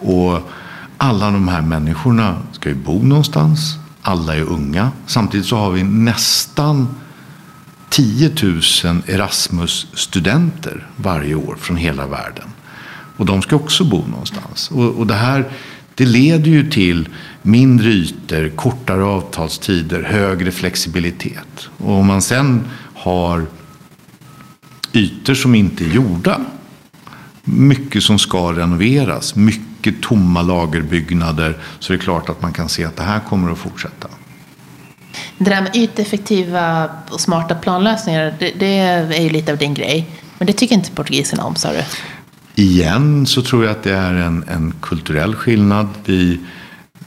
[0.01, 0.51] Och
[0.97, 3.79] alla de här människorna ska ju bo någonstans.
[4.03, 4.91] Alla är unga.
[5.07, 6.95] Samtidigt så har vi nästan
[7.89, 8.63] 10 000
[9.07, 12.49] Erasmus-studenter varje år från hela världen.
[13.21, 14.71] Och de ska också bo någonstans.
[14.71, 15.45] Och, och det här
[15.95, 17.09] det leder ju till
[17.43, 21.69] mindre ytor, kortare avtalstider, högre flexibilitet.
[21.79, 23.47] Och om man sen har
[24.93, 26.41] ytor som inte är gjorda,
[27.45, 32.85] mycket som ska renoveras, mycket tomma lagerbyggnader, så är det klart att man kan se
[32.85, 34.09] att det här kommer att fortsätta.
[35.39, 40.07] Det där med yteffektiva och smarta planlösningar, det, det är ju lite av din grej.
[40.39, 41.83] Men det tycker inte portugiserna om, sa du?
[42.61, 45.89] Igen så tror jag att det är en, en kulturell skillnad.
[46.05, 46.41] Vi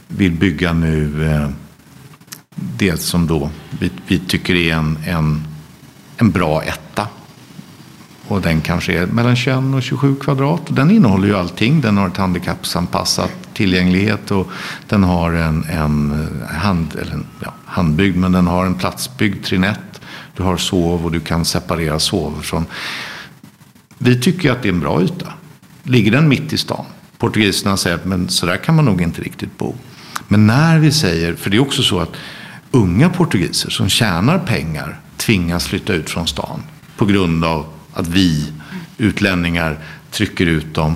[0.07, 1.49] vill bygga nu eh,
[2.55, 5.43] det som då vi, vi tycker är en, en,
[6.17, 7.07] en bra etta.
[8.27, 10.61] Och den kanske är mellan 21 och 27 kvadrat.
[10.69, 11.81] Den innehåller ju allting.
[11.81, 14.47] Den har ett handikappsanpassat tillgänglighet och
[14.87, 19.45] den har en, en, eh, hand, eller en ja, handbyggd, men den har en platsbyggd
[19.45, 20.01] trinett.
[20.35, 22.65] Du har sov och du kan separera sov från
[24.03, 25.33] vi tycker att det är en bra yta.
[25.83, 26.85] Ligger den mitt i stan?
[27.17, 29.75] Portugiserna säger att men så där kan man nog inte riktigt bo.
[30.27, 32.11] Men när vi säger, för det är också så att
[32.71, 36.63] unga portugiser som tjänar pengar tvingas flytta ut från stan
[36.97, 38.51] på grund av att vi
[38.97, 39.77] utlänningar
[40.11, 40.95] trycker ut dem.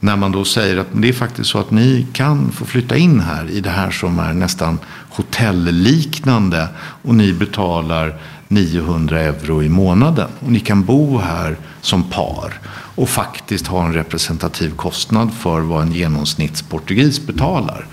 [0.00, 3.20] När man då säger att det är faktiskt så att ni kan få flytta in
[3.20, 4.78] här i det här som är nästan
[5.10, 10.30] hotellliknande och ni betalar 900 euro i månaden.
[10.40, 12.60] Och ni kan bo här som par
[12.94, 17.86] och faktiskt ha en representativ kostnad för vad en genomsnittsportugis betalar.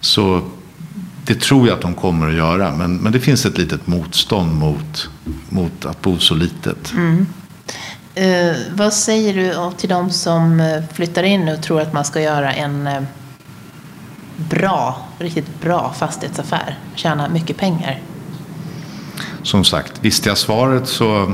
[0.00, 0.42] Så
[1.26, 2.76] det tror jag att de kommer att göra.
[2.76, 5.08] Men, men det finns ett litet motstånd mot,
[5.48, 6.92] mot att bo så litet.
[6.92, 7.26] Mm.
[8.14, 12.20] Eh, vad säger du till de som eh, flyttar in och tror att man ska
[12.20, 13.02] göra en eh,
[14.36, 16.78] bra, riktigt bra fastighetsaffär?
[16.94, 18.00] Tjäna mycket pengar?
[19.44, 21.32] Som sagt, visste jag svaret så,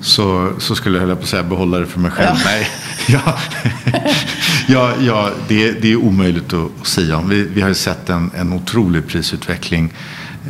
[0.00, 2.36] så, så skulle jag, på att säga, behålla det för mig själv.
[2.36, 2.44] Ja.
[2.44, 2.68] Nej,
[3.08, 3.38] ja,
[4.68, 7.28] ja, ja, det, det är omöjligt att säga om.
[7.28, 9.92] Vi, vi har ju sett en, en otrolig prisutveckling.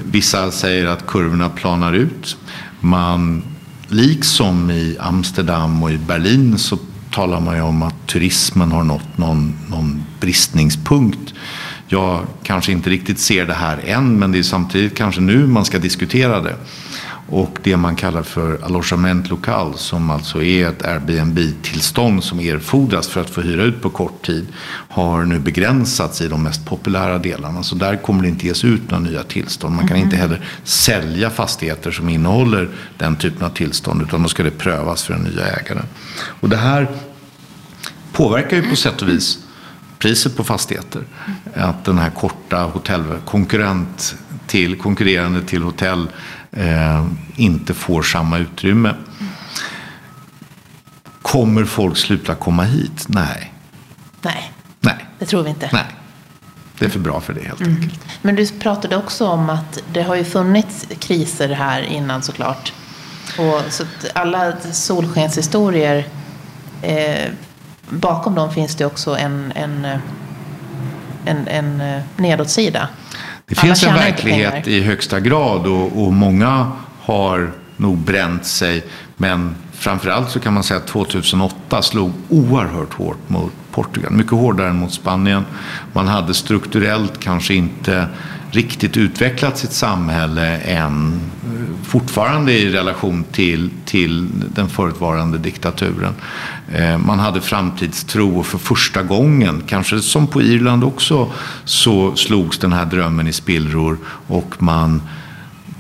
[0.05, 2.37] Vissa säger att kurvorna planar ut.
[2.81, 3.43] Man
[3.89, 6.79] liksom i Amsterdam och i Berlin så
[7.11, 11.35] talar man ju om att turismen har nått någon, någon bristningspunkt.
[11.91, 15.65] Jag kanske inte riktigt ser det här än, men det är samtidigt kanske nu man
[15.65, 16.57] ska diskutera det.
[17.31, 23.21] Och det man kallar för allogement lokal som alltså är ett Airbnb-tillstånd som erfordras för
[23.21, 24.47] att få hyra ut på kort tid
[24.89, 27.63] har nu begränsats i de mest populära delarna.
[27.63, 29.75] Så där kommer det inte ges ut några nya tillstånd.
[29.75, 30.05] Man kan mm.
[30.05, 35.03] inte heller sälja fastigheter som innehåller den typen av tillstånd utan då ska det prövas
[35.03, 35.85] för den nya ägaren.
[36.41, 36.89] Och det här
[38.13, 39.39] påverkar ju på sätt och vis
[39.99, 41.03] priset på fastigheter.
[41.55, 46.11] Att den här korta hotellkonkurrent till, konkurrerande till hotell
[46.53, 47.07] eh,
[47.37, 48.95] inte får samma utrymme.
[51.23, 53.05] Kommer folk sluta komma hit?
[53.09, 53.53] Nej.
[54.23, 55.07] Nej, Nej.
[55.19, 55.71] det tror vi inte.
[55.73, 55.87] Nej.
[56.79, 57.75] Det är för bra för det helt mm.
[57.75, 58.01] enkelt.
[58.23, 62.73] Men du pratade också om att det har ju funnits kriser här innan såklart.
[63.39, 63.85] Och så
[64.15, 66.07] alla solskenshistorier,
[66.83, 67.33] eh,
[67.91, 69.87] bakom dem finns det också en, en,
[71.25, 72.89] en, en nedåtsida.
[73.47, 78.85] Det finns en verklighet i högsta grad och, och, många har nog bränt sig.
[79.17, 84.13] Men framförallt så kan man säga att 2008 slog oerhört hårt mot Portugal.
[84.13, 85.45] Mycket hårdare än mot Spanien.
[85.93, 88.09] Man hade strukturellt kanske inte
[88.51, 91.21] riktigt utvecklat sitt samhälle än.
[91.85, 96.15] Fortfarande i relation till, till den förutvarande diktaturen.
[96.73, 101.33] Eh, man hade framtidstro och för första gången, kanske som på Irland också,
[101.65, 105.03] så slogs den här drömmen i spillror och man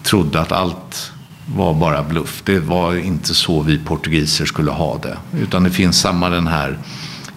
[0.03, 1.12] trodde att allt
[1.55, 2.42] var bara bluff.
[2.44, 5.18] Det var inte så vi portugiser skulle ha det.
[5.38, 6.79] Utan det finns samma den här,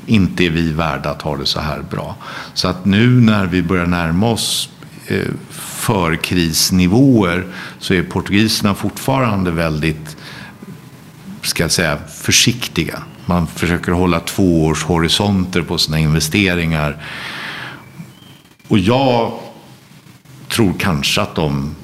[0.06, 2.16] inte är vi värda att ha det så här bra.
[2.54, 4.70] Så att nu när vi börjar närma oss
[5.08, 7.48] eh, förkrisnivåer
[7.80, 10.18] så är portugiserna fortfarande väldigt
[11.42, 13.04] ska jag säga, försiktiga.
[13.26, 17.04] Man försöker hålla tvåårshorisonter på sina investeringar.
[18.68, 19.32] Och jag
[20.50, 21.76] tror kanske att de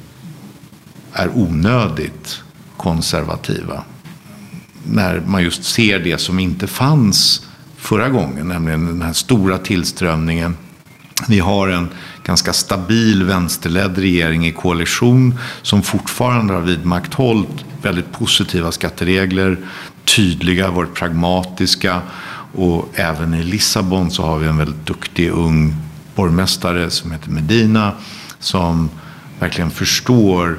[1.14, 2.44] är onödigt
[2.78, 3.84] konservativa.
[4.84, 7.48] När man just ser det som inte fanns
[7.78, 10.58] förra gången, nämligen den här stora tillströmningen.
[11.28, 11.90] Vi har en
[12.24, 19.58] ganska stabil vänsterledd regering i koalition som fortfarande har vidmakthållit väldigt positiva skatteregler,
[20.16, 22.02] tydliga, varit pragmatiska
[22.56, 25.76] och även i Lissabon så har vi en väldigt duktig ung
[26.16, 27.92] borgmästare som heter Medina
[28.40, 28.90] som
[29.40, 30.58] verkligen förstår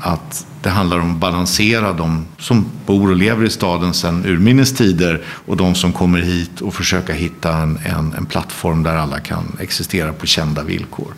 [0.00, 4.74] att det handlar om att balansera de som bor och lever i staden sedan urminnes
[4.74, 9.20] tider och de som kommer hit och försöka hitta en, en, en plattform där alla
[9.20, 11.14] kan existera på kända villkor.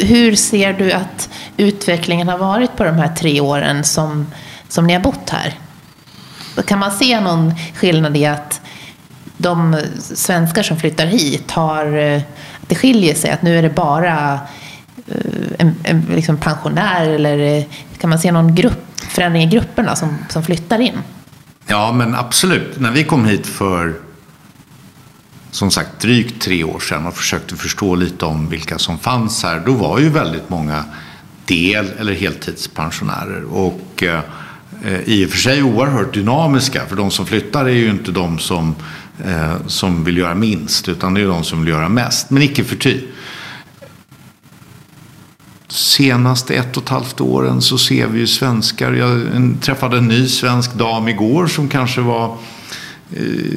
[0.00, 4.26] Hur ser du att utvecklingen har varit på de här tre åren som,
[4.68, 5.54] som ni har bott här?
[6.66, 8.60] Kan man se någon skillnad i att
[9.36, 11.96] de svenskar som flyttar hit har,
[12.62, 13.30] att det skiljer sig?
[13.30, 14.40] Att nu är det bara
[15.06, 17.64] eh, en, en liksom pensionär eller eh,
[17.98, 20.98] kan man se någon grupp, förändring i grupperna som, som flyttar in?
[21.66, 22.80] Ja, men absolut.
[22.80, 23.94] När vi kom hit för
[25.50, 29.62] som sagt drygt tre år sedan och försökte förstå lite om vilka som fanns här,
[29.66, 30.84] då var ju väldigt många
[31.44, 33.44] del eller heltidspensionärer.
[33.44, 34.20] Och eh,
[35.04, 38.74] i och för sig oerhört dynamiska, för de som flyttar är ju inte de som,
[39.24, 42.30] eh, som vill göra minst, utan det är de som vill göra mest.
[42.30, 43.00] Men icke förty.
[45.68, 48.92] Senaste ett och ett halvt åren så ser vi ju svenskar.
[48.92, 49.28] Jag
[49.60, 52.36] träffade en ny svensk dam igår som kanske var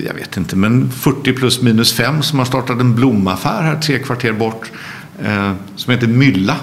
[0.05, 3.99] jag vet inte, men 40 plus minus 5 som har startat en blomaffär här tre
[3.99, 4.71] kvarter bort.
[5.23, 6.55] Eh, som heter Mylla.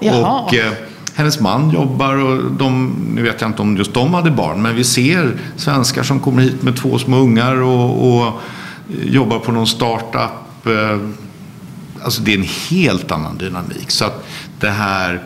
[0.00, 0.40] Jaha.
[0.40, 0.72] Och eh,
[1.14, 4.74] hennes man jobbar och de, nu vet jag inte om just de hade barn, men
[4.74, 8.32] vi ser svenskar som kommer hit med två små ungar och, och
[9.04, 10.66] jobbar på någon startup.
[10.66, 10.98] Eh,
[12.02, 13.90] alltså det är en helt annan dynamik.
[13.90, 14.26] Så att
[14.60, 15.22] det här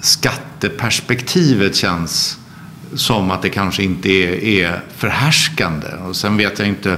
[0.00, 2.38] skatteperspektivet känns
[2.94, 5.86] som att det kanske inte är, är förhärskande.
[6.08, 6.96] Och sen vet jag inte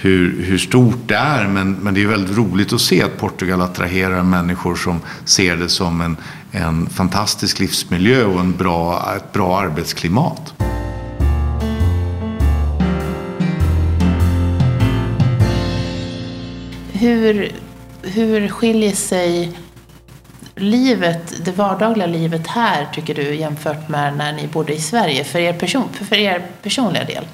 [0.00, 3.62] hur, hur stort det är, men, men det är väldigt roligt att se att Portugal
[3.62, 6.16] attraherar människor som ser det som en,
[6.52, 10.54] en fantastisk livsmiljö och en bra, ett bra arbetsklimat.
[16.92, 17.52] Hur,
[18.02, 19.58] hur skiljer sig
[20.58, 25.38] livet, det vardagliga livet här, tycker du, jämfört med när ni bodde i Sverige, för
[25.38, 27.24] er, person, för er personliga del?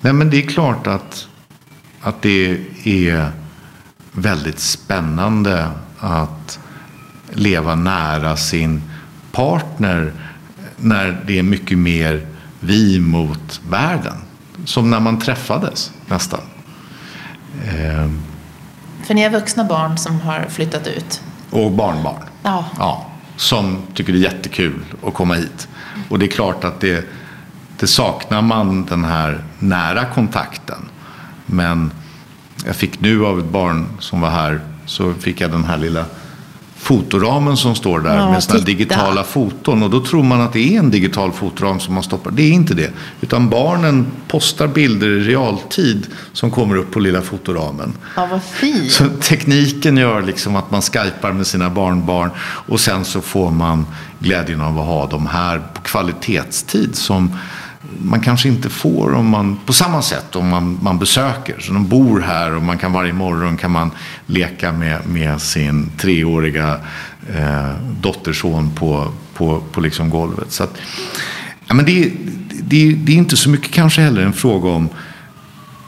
[0.00, 1.28] Nej, men det är klart att,
[2.00, 3.30] att det är
[4.12, 6.58] väldigt spännande att
[7.32, 8.82] leva nära sin
[9.32, 10.12] partner
[10.76, 12.26] när det är mycket mer
[12.60, 14.16] vi mot världen.
[14.64, 16.40] Som när man träffades nästan.
[17.66, 18.10] Eh.
[19.06, 21.20] För ni har vuxna barn som har flyttat ut?
[21.50, 22.22] Och barnbarn.
[22.42, 22.64] Ja.
[22.78, 23.06] ja.
[23.36, 25.68] Som tycker det är jättekul att komma hit.
[26.08, 27.08] Och det är klart att det,
[27.78, 30.88] det saknar man den här nära kontakten.
[31.46, 31.90] Men
[32.64, 36.04] jag fick nu av ett barn som var här så fick jag den här lilla
[36.86, 39.82] fotoramen som står där ja, med sådana digitala foton.
[39.82, 42.30] Och då tror man att det är en digital fotoram som man stoppar.
[42.30, 42.90] Det är inte det.
[43.20, 47.92] Utan barnen postar bilder i realtid som kommer upp på lilla fotoramen.
[48.16, 48.92] Ja, vad fint.
[48.92, 53.86] Så tekniken gör liksom att man skypar med sina barnbarn och sen så får man
[54.18, 57.38] glädjen av att ha dem här på kvalitetstid som
[57.98, 61.60] man kanske inte får om man, på samma sätt om man, man besöker.
[61.60, 63.90] Så de bor här och man kan varje morgon kan man
[64.26, 66.80] leka med, med sin treåriga
[67.34, 67.70] eh,
[68.00, 70.52] dotterson på, på, på liksom golvet.
[70.52, 70.78] Så att,
[71.66, 72.12] ja, men det,
[72.62, 74.88] det, det är inte så mycket kanske heller en fråga om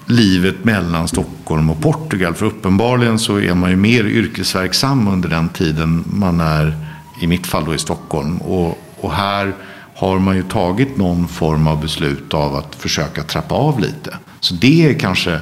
[0.07, 2.35] livet mellan Stockholm och Portugal.
[2.35, 6.77] För uppenbarligen så är man ju mer yrkesverksam under den tiden man är,
[7.21, 8.39] i mitt fall då i Stockholm.
[8.39, 9.55] Och, och här
[9.99, 14.19] har man ju tagit någon form av beslut av att försöka trappa av lite.
[14.41, 15.41] Så det är kanske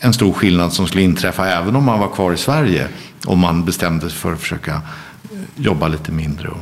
[0.00, 2.88] en stor skillnad som skulle inträffa även om man var kvar i Sverige.
[3.26, 6.58] Om man bestämde sig för att försöka eh, jobba lite mindre och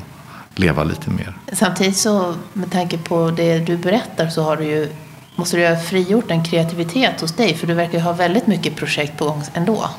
[0.55, 1.37] leva lite mer.
[1.53, 4.89] Samtidigt så med tanke på det du berättar så har du ju,
[5.37, 8.77] måste du ha frigjort en kreativitet hos dig för du verkar ju ha väldigt mycket
[8.77, 9.91] projekt på gång ändå.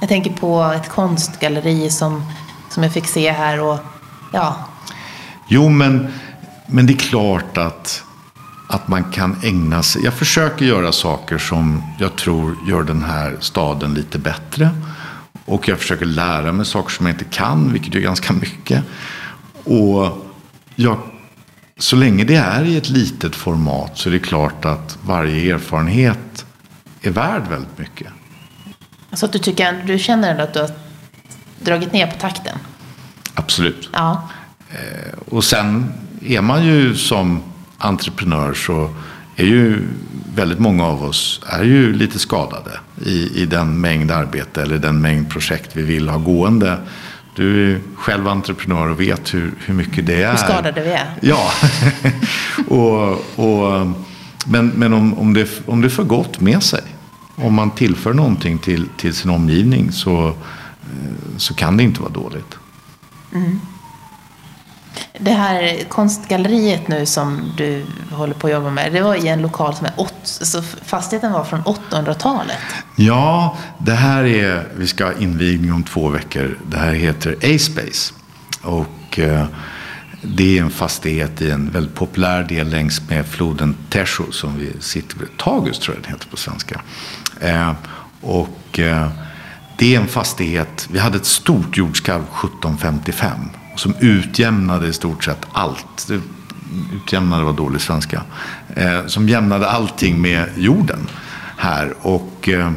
[0.00, 2.32] Jag tänker på ett konstgalleri som,
[2.70, 3.78] som jag fick se här och
[4.32, 4.68] Ja.
[5.48, 6.08] Jo, men,
[6.66, 8.04] men det är klart att,
[8.68, 10.04] att man kan ägna sig.
[10.04, 14.70] Jag försöker göra saker som jag tror gör den här staden lite bättre.
[15.44, 18.84] Och jag försöker lära mig saker som jag inte kan, vilket är ganska mycket.
[19.64, 20.26] Och
[20.74, 20.98] jag,
[21.78, 26.46] så länge det är i ett litet format så är det klart att varje erfarenhet
[27.02, 28.06] är värd väldigt mycket.
[29.12, 30.70] Så att du, tycker, du känner att du har
[31.58, 32.58] dragit ner på takten?
[33.34, 33.88] Absolut.
[33.92, 34.28] Ja.
[34.70, 35.92] Eh, och sen
[36.24, 37.42] är man ju som
[37.78, 38.90] entreprenör så
[39.36, 39.82] är ju
[40.34, 42.70] väldigt många av oss är ju lite skadade
[43.04, 46.76] i, i den mängd arbete eller den mängd projekt vi vill ha gående.
[47.34, 50.30] Du är själv entreprenör och vet hur, hur mycket det är.
[50.30, 51.14] Hur skadade vi är.
[51.20, 51.50] Ja.
[52.68, 53.86] och, och,
[54.46, 56.82] men men om, om, det, om det får gott med sig.
[57.36, 60.34] Om man tillför någonting till, till sin omgivning så, eh,
[61.36, 62.58] så kan det inte vara dåligt.
[63.34, 63.60] Mm.
[65.18, 69.42] Det här konstgalleriet nu som du håller på att jobba med, det var i en
[69.42, 72.58] lokal som är åt, så fastigheten var från 800-talet.
[72.96, 76.58] Ja, det här är, vi ska ha invigning om två veckor.
[76.70, 78.14] Det här heter A-Space.
[78.62, 79.44] Och eh,
[80.22, 84.72] det är en fastighet i en väldigt populär del längs med floden Tesho som vi
[84.80, 85.28] sitter vid.
[85.36, 86.80] Tagus tror jag den heter på svenska.
[87.40, 87.72] Eh,
[88.20, 89.08] och eh,
[89.80, 93.30] det är en fastighet, vi hade ett stort jordskalv 1755
[93.76, 96.10] som utjämnade i stort sett allt.
[96.94, 98.22] Utjämnade var dålig svenska.
[98.76, 100.98] Eh, som jämnade allting med jorden
[101.56, 101.94] här.
[102.00, 102.72] Och eh,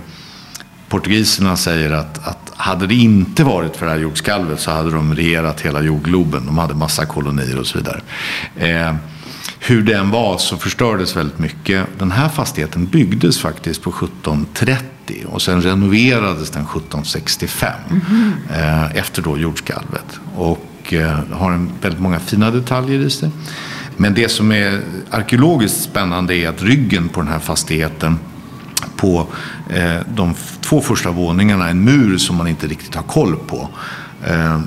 [0.89, 5.15] portugiserna säger att, att hade det inte varit för det här jordskalvet så hade de
[5.15, 6.45] regerat hela jordgloben.
[6.45, 8.01] De hade massa kolonier och så vidare.
[8.55, 8.95] Eh,
[9.59, 11.87] hur den var så förstördes väldigt mycket.
[11.97, 14.92] Den här fastigheten byggdes faktiskt på 1730
[15.25, 18.33] och sen renoverades den 1765 mm.
[18.53, 20.19] eh, efter då jordskalvet.
[20.35, 23.31] Och eh, har en, väldigt många fina detaljer i sig.
[23.97, 28.19] Men det som är arkeologiskt spännande är att ryggen på den här fastigheten
[28.95, 29.27] på
[29.69, 33.69] eh, de två första våningarna en mur som man inte riktigt har koll på.
[34.25, 34.61] Eh,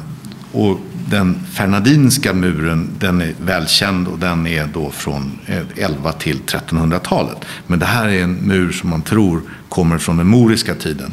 [0.52, 0.80] och
[1.10, 7.36] den Fernandinska muren den är välkänd och den är då från eh, 11 till 1300-talet.
[7.66, 11.12] Men det här är en mur som man tror kommer från den moriska tiden.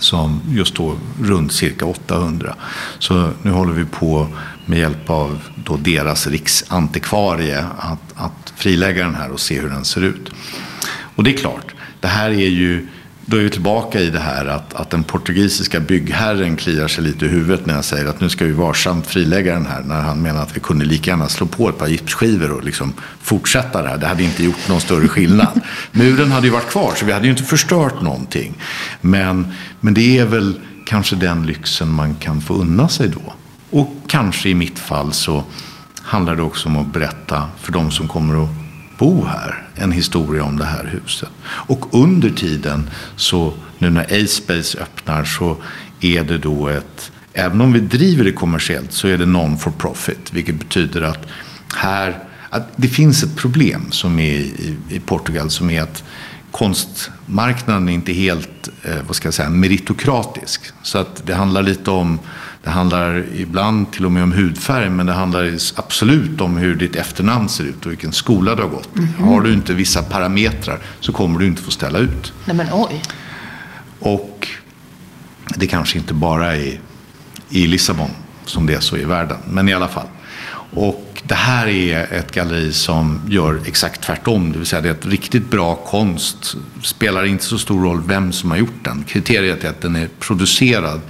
[0.00, 2.54] Som just då runt cirka 800.
[2.98, 4.26] Så nu håller vi på
[4.66, 9.84] med hjälp av då deras riksantikvarie att, att frilägga den här och se hur den
[9.84, 10.30] ser ut.
[11.16, 12.86] Och det är klart, det här är ju
[13.28, 17.24] då är vi tillbaka i det här att, att den portugisiska byggherren kliar sig lite
[17.24, 19.82] i huvudet när jag säger att nu ska vi varsamt frilägga den här.
[19.82, 22.92] När han menar att vi kunde lika gärna slå på ett par gipsskivor och liksom
[23.20, 23.98] fortsätta det här.
[23.98, 25.60] Det hade inte gjort någon större skillnad.
[25.92, 28.54] Muren hade ju varit kvar så vi hade ju inte förstört någonting.
[29.00, 33.32] Men, men det är väl kanske den lyxen man kan få unna sig då.
[33.70, 35.44] Och kanske i mitt fall så
[36.02, 38.65] handlar det också om att berätta för de som kommer att
[38.98, 41.28] bo här en historia om det här huset.
[41.46, 45.56] Och under tiden, så nu när A-Space öppnar, så
[46.00, 49.70] är det då ett Även om vi driver det kommersiellt så är det non for
[49.70, 50.32] profit.
[50.32, 51.26] Vilket betyder att
[51.76, 52.18] här
[52.50, 56.04] att det finns ett problem som är i, i Portugal som är att
[56.50, 60.60] konstmarknaden är inte helt eh, vad ska jag säga, meritokratisk.
[60.82, 62.18] Så att det handlar lite om
[62.66, 66.96] det handlar ibland till och med om hudfärg, men det handlar absolut om hur ditt
[66.96, 68.96] efternamn ser ut och vilken skola du har gått.
[68.96, 69.24] Mm -hmm.
[69.24, 72.32] Har du inte vissa parametrar så kommer du inte få ställa ut.
[72.44, 73.02] Nej men oj.
[73.98, 74.48] Och
[75.56, 76.80] det kanske inte bara är
[77.50, 78.10] i Lissabon
[78.44, 80.08] som det är så i världen, men i alla fall.
[80.74, 84.52] Och det här är ett galleri som gör exakt tvärtom.
[84.52, 86.56] Det vill säga det är ett riktigt bra konst.
[86.82, 89.04] Spelar inte så stor roll vem som har gjort den.
[89.04, 91.00] Kriteriet är att den är producerad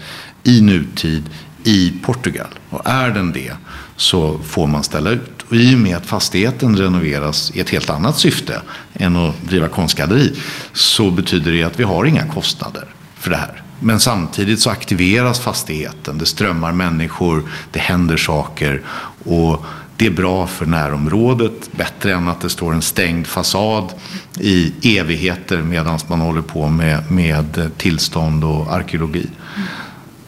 [0.47, 1.25] i nutid
[1.67, 2.47] i Portugal.
[2.71, 3.53] Och är den det
[3.97, 5.43] så får man ställa ut.
[5.49, 8.61] Och i och med att fastigheten renoveras i ett helt annat syfte
[8.95, 10.35] än att driva konstgalleri
[10.73, 13.62] så betyder det att vi har inga kostnader för det här.
[13.81, 18.83] Men samtidigt så aktiveras fastigheten, det strömmar människor, det händer saker
[19.25, 19.64] och
[19.97, 23.93] det är bra för närområdet, bättre än att det står en stängd fasad
[24.41, 29.27] i evigheter medan man håller på med, med tillstånd och arkeologi.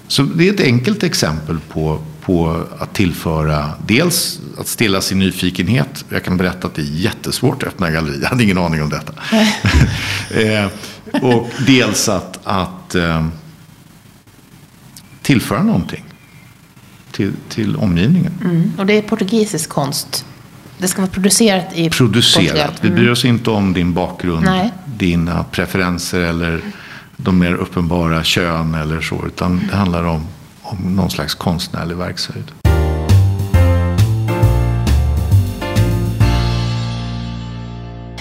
[0.09, 6.05] Så det är ett enkelt exempel på, på att tillföra, dels att stilla sin nyfikenhet.
[6.09, 8.19] Jag kan berätta att det är jättesvårt att öppna galleri.
[8.23, 9.13] Jag hade ingen aning om detta.
[10.41, 10.67] eh,
[11.23, 13.27] och dels att, att eh,
[15.23, 16.05] tillföra någonting
[17.13, 18.33] till, till omgivningen.
[18.45, 18.73] Mm.
[18.79, 20.25] Och det är portugisisk konst.
[20.79, 22.47] Det ska vara producerat i Producerat.
[22.47, 22.71] Portugal.
[22.81, 22.95] Mm.
[22.95, 24.73] Vi bryr oss inte om din bakgrund, Nej.
[24.85, 26.61] dina preferenser eller
[27.21, 29.27] de mer uppenbara kön eller så.
[29.27, 30.27] Utan det handlar om,
[30.63, 32.53] om någon slags konstnärlig verkshöjd.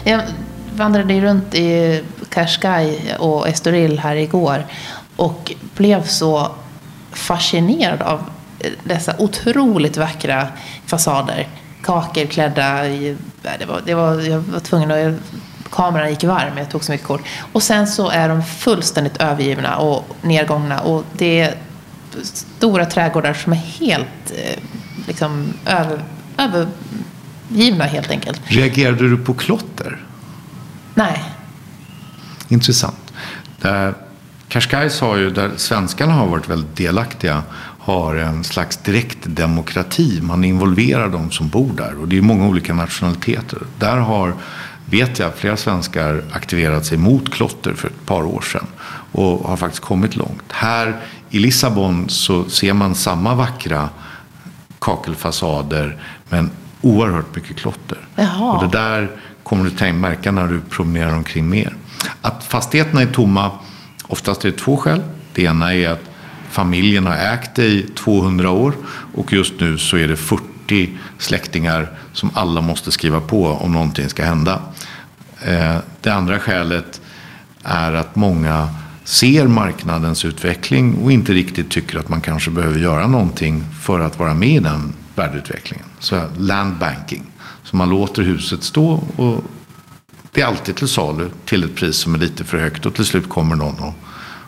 [0.04, 0.22] Jag
[0.76, 4.66] vandrade runt i Cascais och Estoril här igår
[5.16, 6.52] och blev så
[7.12, 8.24] fascinerad av
[8.84, 10.48] dessa otroligt vackra
[10.86, 11.48] fasader.
[11.84, 12.84] Kakelklädda.
[12.84, 15.20] Det var, det var, jag var tvungen att
[15.72, 17.22] kameran gick varm, jag tog så mycket kort.
[17.52, 20.80] Och sen så är de fullständigt övergivna och nedgångna.
[20.80, 21.56] Och det är
[22.24, 24.60] stora trädgårdar som är helt eh,
[25.08, 26.04] liksom, över,
[26.38, 28.42] övergivna helt enkelt.
[28.46, 30.04] Reagerade du på klotter?
[30.94, 31.24] Nej.
[32.48, 33.14] Intressant.
[33.62, 33.94] Där
[34.48, 37.44] Cascais har ju, där svenskarna har varit väldigt delaktiga,
[37.80, 40.20] har en slags direkt demokrati.
[40.22, 43.60] Man involverar de som bor där och det är många olika nationaliteter.
[43.80, 44.34] Där har
[44.90, 48.68] vet jag flera svenskar aktiverat sig mot klotter för ett par år sedan
[49.12, 50.44] och har faktiskt kommit långt.
[50.52, 53.90] Här i Lissabon så ser man samma vackra
[54.80, 55.98] kakelfasader
[56.30, 57.98] men oerhört mycket klotter.
[58.16, 58.54] Jaha.
[58.54, 59.12] Och det där
[59.44, 61.76] kommer du märka när du promenerar omkring mer.
[62.22, 63.52] Att fastigheterna är tomma,
[64.08, 65.02] oftast är det två skäl.
[65.34, 66.04] Det ena är att
[66.50, 68.74] familjen har ägt det i 200 år
[69.16, 73.72] och just nu så är det 40 40 släktingar som alla måste skriva på om
[73.74, 74.62] någonting ska hända.
[75.42, 77.02] Eh, det andra skälet
[77.64, 78.70] är att många
[79.04, 84.20] ser marknadens utveckling och inte riktigt tycker att man kanske behöver göra någonting för att
[84.20, 85.86] vara med i den värdeutvecklingen.
[86.00, 87.24] Så landbanking.
[87.64, 89.44] Så man låter huset stå och
[90.32, 93.06] det är alltid till salu till ett pris som är lite för högt och till
[93.06, 93.94] slut kommer någon och,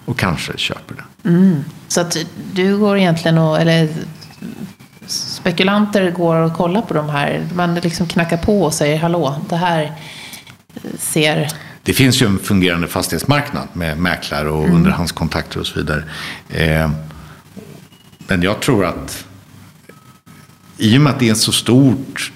[0.06, 1.30] och kanske köper det.
[1.30, 1.64] Mm.
[1.88, 2.18] Så att
[2.54, 3.90] du går egentligen och, eller
[5.08, 7.48] spekulanter går och kollar på de här.
[7.54, 9.94] Man liksom knackar på och säger hallå, det här
[10.98, 11.52] ser...
[11.84, 14.76] Det finns ju en fungerande fastighetsmarknad med mäklare och mm.
[14.76, 16.04] underhandskontakter och så vidare.
[16.50, 16.92] Eh,
[18.28, 19.26] men jag tror att
[20.78, 22.32] i och med att det är ett så stort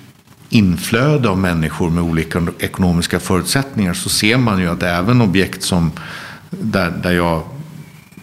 [0.49, 5.91] inflöde av människor med olika ekonomiska förutsättningar så ser man ju att även objekt som
[6.49, 7.43] där, där jag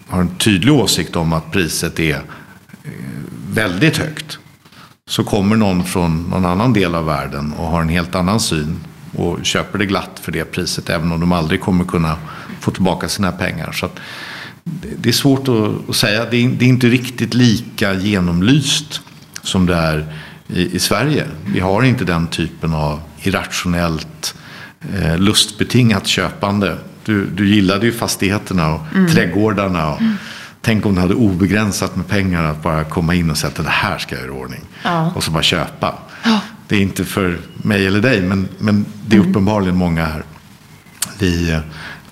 [0.08, 2.90] har en tydlig åsikt om att priset är eh,
[3.50, 4.38] väldigt högt.
[5.08, 8.76] Så kommer någon från någon annan del av världen och har en helt annan syn
[9.16, 12.16] och köper det glatt för det priset även om de aldrig kommer kunna
[12.60, 13.72] få tillbaka sina pengar.
[13.72, 13.88] Så
[14.98, 15.48] det är svårt
[15.88, 16.24] att, säga.
[16.30, 19.00] Det är, inte riktigt lika genomlyst
[19.42, 20.14] som det är
[20.48, 21.26] i, i Sverige.
[21.46, 24.34] Vi har inte den typen av irrationellt
[24.94, 26.76] eh, lustbetingat köpande.
[27.04, 29.10] Du, du gillade ju fastigheterna och mm.
[29.10, 29.92] trädgårdarna.
[29.92, 30.16] Och, mm.
[30.62, 33.70] Tänk om du hade obegränsat med pengar att bara komma in och säga att det
[33.70, 34.60] här ska jag göra i ordning.
[34.82, 35.12] Ja.
[35.14, 35.94] Och så bara köpa.
[36.24, 36.40] Ja.
[36.70, 39.30] Det är inte för mig eller dig, men, men det är mm.
[39.30, 40.22] uppenbarligen många här.
[41.18, 41.60] Vi,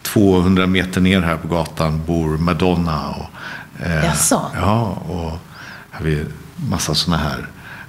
[0.02, 3.08] 200 eh, meter ner här på gatan bor Madonna.
[3.08, 3.30] Och,
[3.86, 4.50] eh, Jaså?
[4.54, 5.38] Ja, och
[5.90, 6.24] har vi
[6.56, 7.46] massa sådana här.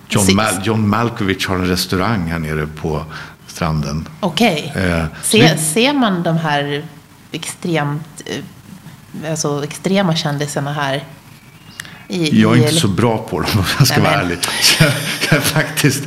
[0.09, 3.05] John, Mal John Malkovich har en restaurang här nere på
[3.47, 4.07] stranden.
[4.19, 4.71] Okej.
[4.75, 4.89] Okay.
[4.89, 6.85] Eh, Se, ser man de här
[7.31, 11.03] extremt, eh, alltså extrema kändisarna här?
[12.11, 14.37] I, jag är i, inte så bra på dem om jag ska Nej, vara ärlig.
[15.41, 16.03] Faktiskt.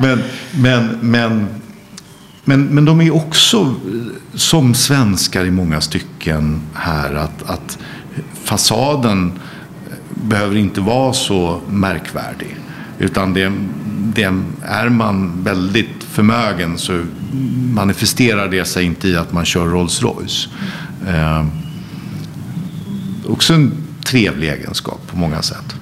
[0.00, 1.46] men, men, men,
[2.44, 3.74] men, men de är också
[4.34, 7.14] som svenskar i många stycken här.
[7.14, 7.78] Att, att
[8.44, 9.32] fasaden
[10.14, 12.56] behöver inte vara så märkvärdig.
[12.98, 13.52] Utan det,
[14.14, 17.04] det, är man väldigt förmögen så
[17.74, 20.48] manifesterar det sig inte i att man kör Rolls Royce.
[21.08, 21.46] Eh,
[23.26, 23.72] också en
[24.12, 25.74] trevlig egenskap på många sätt.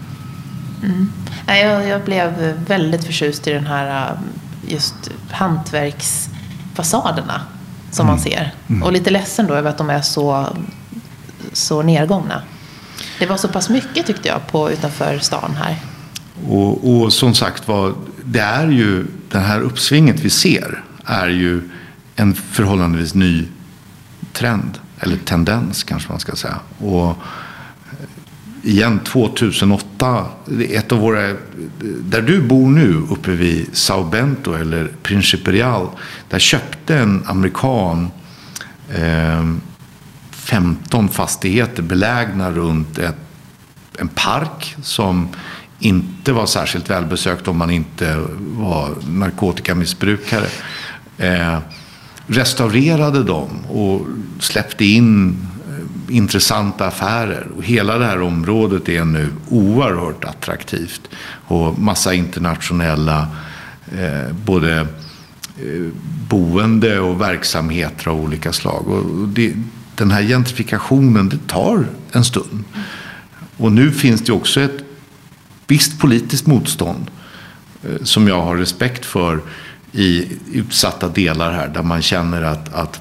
[0.82, 1.12] Mm.
[1.46, 4.18] Jag, jag blev väldigt förtjust i den här
[4.66, 4.94] just
[5.30, 7.40] hantverksfasaderna
[7.90, 8.14] som mm.
[8.14, 8.54] man ser.
[8.68, 8.82] Mm.
[8.82, 10.46] Och lite ledsen då över att de är så,
[11.52, 12.42] så nedgångna.
[13.18, 15.76] Det var så pass mycket tyckte jag på, utanför stan här.
[16.48, 21.70] Och, och som sagt var, det är ju det här uppsvinget vi ser är ju
[22.16, 23.48] en förhållandevis ny
[24.32, 24.78] trend.
[25.00, 26.56] Eller tendens kanske man ska säga.
[26.78, 27.16] Och
[28.62, 30.26] igen 2008,
[30.70, 31.36] ett av våra,
[32.00, 35.88] där du bor nu uppe vid Sao Bento eller Principe Real,
[36.28, 38.10] där köpte en amerikan
[38.94, 39.44] eh,
[40.30, 43.16] 15 fastigheter belägna runt ett,
[43.98, 45.28] en park som
[45.78, 50.46] inte var särskilt välbesökt om man inte var narkotikamissbrukare.
[51.18, 51.58] Eh,
[52.26, 54.06] restaurerade dem och
[54.40, 55.36] släppte in
[56.10, 57.46] intressanta affärer.
[57.56, 61.00] Och hela det här området är nu oerhört attraktivt.
[61.46, 63.28] Och massa internationella
[63.98, 65.86] eh, både eh,
[66.28, 68.88] boende och verksamheter av olika slag.
[68.88, 69.54] Och det,
[69.94, 72.64] den här gentrifikationen, det tar en stund.
[73.56, 74.84] Och nu finns det också ett
[75.66, 77.10] visst politiskt motstånd
[77.82, 79.40] eh, som jag har respekt för
[79.92, 83.00] i utsatta delar här där man känner att, att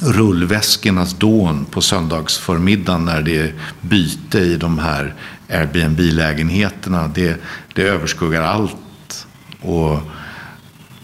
[0.00, 5.14] rullväskornas dån på söndagsförmiddagen när det är byte i de här
[5.48, 7.40] Airbnb-lägenheterna, det,
[7.74, 9.26] det överskuggar allt.
[9.60, 9.98] Och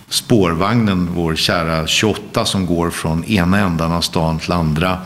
[0.08, 4.98] spårvagnen, vår kära 28 som går från ena ändan av stan till andra,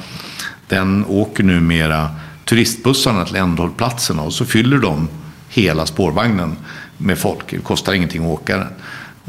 [0.68, 2.08] den åker numera
[2.44, 5.08] turistbussarna till ändhållplatserna och så fyller de
[5.48, 6.56] hela spårvagnen
[6.96, 7.50] med folk.
[7.50, 8.68] Det kostar ingenting att åka den.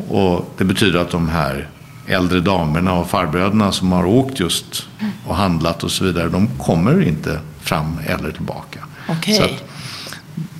[0.08, 1.70] Och det betyder att de här
[2.08, 4.88] äldre damerna och farbröderna som har åkt just
[5.28, 8.80] och handlat och så vidare, de kommer inte fram eller tillbaka.
[9.10, 9.58] Okay.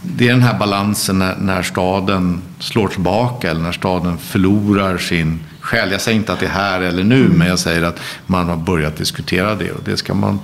[0.02, 5.40] det är den här balansen när, när, staden slår tillbaka eller när staden förlorar sin
[5.60, 5.92] själ.
[5.92, 7.38] Jag säger inte att det är här eller nu, mm.
[7.38, 10.40] men jag säger att man har börjat diskutera det och det ska man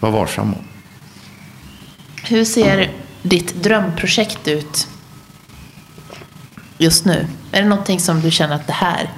[0.00, 0.64] vara varsam om.
[2.22, 2.90] Hur ser
[3.22, 4.88] ditt drömprojekt ut
[6.78, 7.26] just nu?
[7.52, 9.10] Är det någonting som du känner att det här,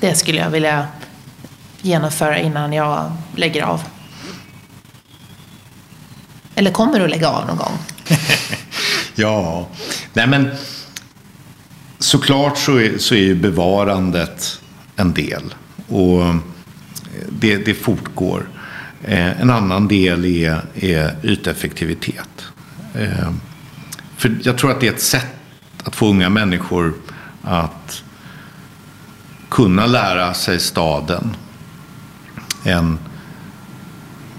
[0.00, 0.86] det skulle jag vilja
[1.82, 3.82] genomföra innan jag lägger av?
[6.54, 7.78] Eller kommer du att lägga av någon gång?
[9.14, 9.68] ja,
[10.12, 10.50] nej men
[11.98, 14.60] såklart så är, så är ju bevarandet
[14.96, 15.54] en del.
[15.88, 16.36] Och eh,
[17.28, 18.48] det, det fortgår.
[19.04, 22.44] Eh, en annan del är, är yteffektivitet.
[22.94, 23.32] Eh,
[24.16, 25.26] för jag tror att det är ett sätt
[25.84, 26.94] att få unga människor
[27.42, 28.02] att
[29.48, 31.36] kunna lära sig staden.
[32.64, 32.98] En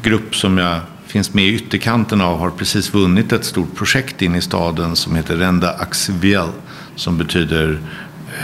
[0.01, 4.35] grupp som jag finns med i ytterkanten av har precis vunnit ett stort projekt in
[4.35, 6.49] i staden som heter Renda Axiviel
[6.95, 7.79] som betyder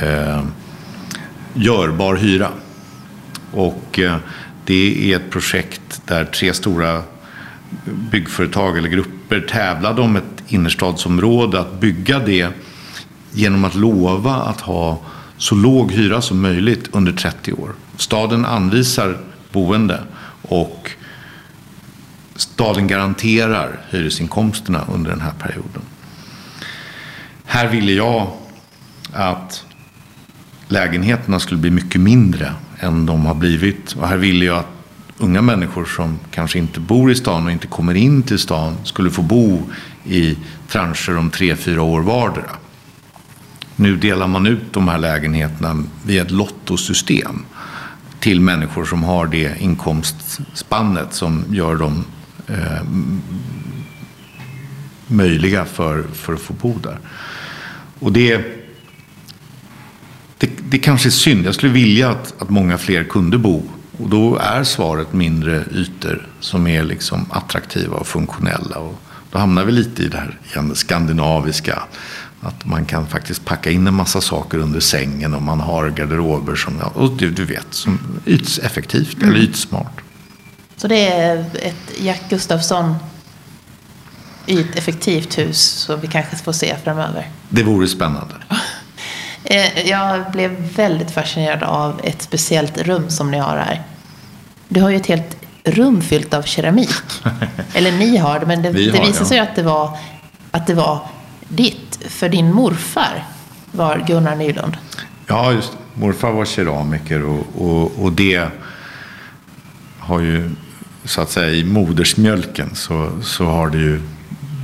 [0.02, 0.44] eh,
[1.54, 2.50] görbar hyra.
[3.52, 4.18] Och eh,
[4.66, 7.04] det är ett projekt där tre stora
[8.12, 12.50] byggföretag eller grupper tävlade om ett innerstadsområde att bygga det
[13.32, 15.00] genom att lova att ha
[15.38, 17.74] så låg hyra som möjligt under 30 år.
[17.98, 19.18] Staden anvisar
[19.52, 20.04] boende
[20.42, 20.92] och
[22.36, 25.82] staden garanterar hyresinkomsterna under den här perioden.
[27.46, 28.28] Här ville jag
[29.14, 29.66] att
[30.68, 33.92] lägenheterna skulle bli mycket mindre än de har blivit.
[33.92, 34.70] Och här ville jag att
[35.18, 39.12] unga människor som kanske inte bor i stan och inte kommer in till stan skulle
[39.12, 39.64] få bo
[40.04, 42.52] i trancher om tre, fyra år vardera.
[43.76, 47.46] Nu delar man ut de här lägenheterna via ett lottosystem
[48.20, 52.06] till människor som har det inkomstspannet som gör dem
[52.48, 52.84] eh,
[55.08, 57.00] möjliga för, för att få bo där.
[58.00, 58.38] Och det,
[60.38, 61.46] det, det kanske är synd.
[61.46, 63.64] Jag skulle vilja att, att många fler kunde bo.
[63.98, 68.78] Och då är svaret mindre ytor som är liksom attraktiva och funktionella.
[68.78, 69.02] Och
[69.32, 71.84] då hamnar vi lite i det här igen, skandinaviska.
[72.42, 76.56] Att man kan faktiskt packa in en massa saker under sängen och man har garderober
[76.56, 79.30] som, och du, du vet, som yteffektivt mm.
[79.30, 80.02] eller ytsmart.
[80.78, 82.96] Så det är ett Jack Gustafsson
[84.48, 87.30] yteffektivt hus som vi kanske får se framöver?
[87.50, 88.36] Det vore spännande.
[89.48, 93.84] Eh, jag blev väldigt fascinerad av ett speciellt rum som ni har här.
[94.68, 96.90] Du har ju ett helt rum fyllt av keramik.
[97.74, 99.44] Eller ni har det, men det, det visade sig ja.
[99.44, 99.98] att det, var,
[100.52, 101.08] att det var
[101.48, 101.85] ditt.
[102.10, 103.26] För din morfar
[103.72, 104.78] var Gunnar Nylund.
[105.28, 108.48] Ja, just Morfar var keramiker och, och, och det
[110.00, 110.52] har ju
[111.04, 114.02] så att säga i modersmjölken så, så har det ju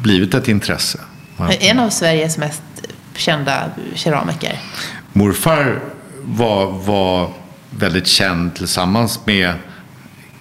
[0.04, 1.00] blivit ett intresse.
[1.60, 2.62] En av Sveriges mest
[3.16, 4.60] kända keramiker.
[5.14, 5.80] Morfar
[6.22, 7.30] var, var
[7.70, 9.54] väldigt känd tillsammans med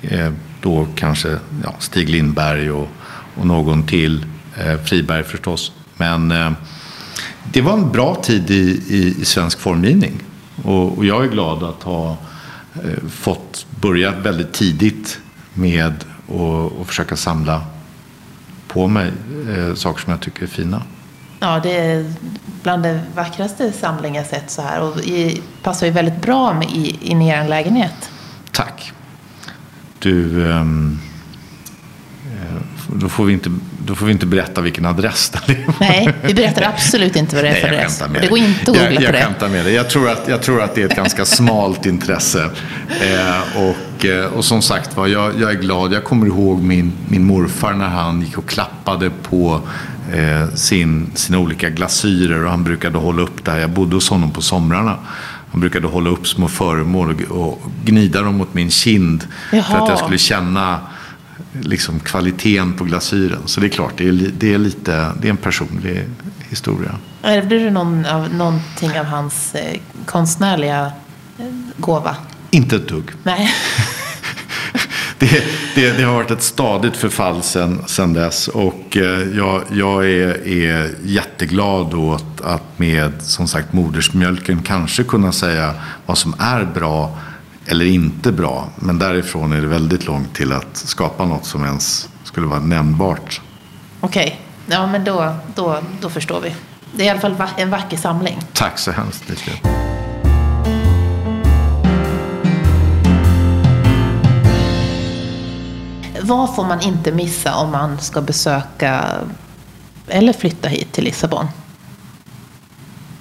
[0.03, 0.33] eh,
[0.63, 2.89] då kanske ja, Stig Lindberg och,
[3.37, 4.27] och någon till.
[4.57, 5.73] Eh, Friberg förstås.
[5.97, 6.53] Men eh,
[7.53, 10.23] det var en bra tid i, i, i svensk formgivning.
[10.65, 12.17] Och, och, jag är glad att ha
[12.75, 15.19] eh, fått börja väldigt tidigt
[15.55, 16.05] med
[16.81, 17.63] att försöka samla
[18.69, 19.13] på mig
[19.49, 20.83] eh, saker som jag tycker är fina.
[21.41, 22.13] Ja, det är
[22.63, 24.81] bland det vackraste samling jag sett så här.
[24.81, 28.11] Och i, passar ju väldigt bra med i, in i er lägenhet.
[28.53, 28.93] Tack.
[29.99, 31.01] Du, um,
[32.95, 33.51] då, får vi inte,
[33.87, 35.75] då får vi inte berätta vilken adress det är.
[35.81, 38.03] Nej, vi berättar absolut inte vad det är för adress.
[38.21, 39.19] Det går inte att googla jag, jag på det.
[39.19, 39.71] Jag skämtar med det.
[39.71, 42.51] Jag tror, att, jag tror att det är ett ganska smalt intresse.
[43.01, 45.93] Eh, och, eh, och som sagt var, jag, jag är glad.
[45.93, 49.61] Jag kommer ihåg min, min morfar när han gick och klappade på
[50.13, 53.59] eh, sin, sina olika glasyrer och han brukade hålla upp det här.
[53.59, 54.97] Jag bodde hos honom på somrarna.
[55.51, 59.63] Han brukade hålla upp små föremål och, och gnida dem mot min kind Jaha.
[59.63, 60.79] för att jag skulle känna
[61.53, 63.43] liksom kvaliteten på glasyren.
[63.47, 66.05] Så det är klart, det är, det är, lite, det är en personlig
[66.49, 66.95] historia.
[67.23, 70.93] Ärvde du någon av, någonting av hans eh, konstnärliga
[71.39, 71.47] eh,
[71.77, 72.17] gåva?
[72.51, 73.11] Inte ett dugg.
[73.23, 73.55] Nej.
[75.19, 75.45] det,
[75.75, 78.49] det, det, har varit ett stadigt förfall sedan, dess.
[78.49, 85.33] Och eh, jag, jag är, är jätteglad åt att med som sagt modersmjölken kanske kunna
[85.33, 85.75] säga
[86.07, 87.19] vad som är bra
[87.71, 88.69] eller inte bra.
[88.77, 93.41] Men därifrån är det väldigt långt till att skapa något som ens skulle vara nämnbart.
[94.01, 94.77] Okej, okay.
[94.77, 96.55] ja men då, då, då förstår vi.
[96.93, 98.39] Det är i alla fall en vacker samling.
[98.53, 99.55] Tack så hemskt mycket.
[106.23, 109.05] Vad får man inte missa om man ska besöka
[110.09, 111.47] eller flytta hit till Lissabon?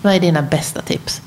[0.02, 1.22] Vad är dina bästa tips?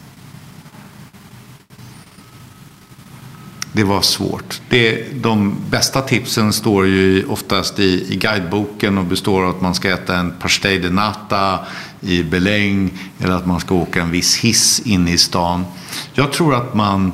[3.73, 4.61] Det var svårt.
[4.69, 9.75] Det, de bästa tipsen står ju oftast i, i guideboken och består av att man
[9.75, 11.59] ska äta en pastej de nata
[12.01, 15.65] i beläng eller att man ska åka en viss hiss in i stan.
[16.13, 17.13] Jag tror att man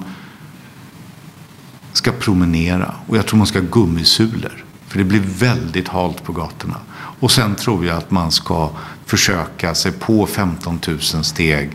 [1.93, 4.65] ska promenera och jag tror man ska ha gummisulor.
[4.89, 6.77] För det blir väldigt halt på gatorna.
[7.21, 8.71] Och sen tror jag att man ska
[9.07, 11.71] försöka sig på 15 000 steg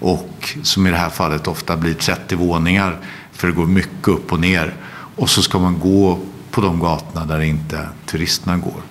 [0.00, 3.00] och som i det här fallet ofta blir 30 våningar
[3.36, 4.74] för det går mycket upp och ner.
[5.16, 6.18] Och så ska man gå
[6.50, 8.82] på de gatorna där inte turisterna går.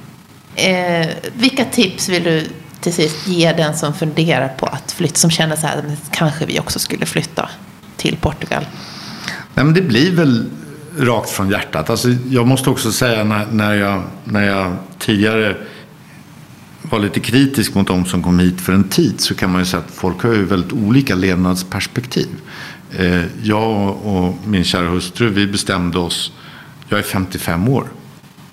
[0.55, 2.47] Eh, vilka tips vill du
[2.79, 6.59] till sist ge den som funderar på att flytta, som känner så här, kanske vi
[6.59, 7.49] också skulle flytta
[7.97, 8.65] till Portugal?
[9.53, 10.45] Nej, men det blir väl
[10.97, 11.89] rakt från hjärtat.
[11.89, 15.57] Alltså, jag måste också säga när, när, jag, när jag tidigare
[16.81, 19.65] var lite kritisk mot de som kom hit för en tid så kan man ju
[19.65, 22.27] säga att folk har ju väldigt olika levnadsperspektiv.
[22.97, 26.31] Eh, jag och min kära hustru, vi bestämde oss,
[26.89, 27.87] jag är 55 år.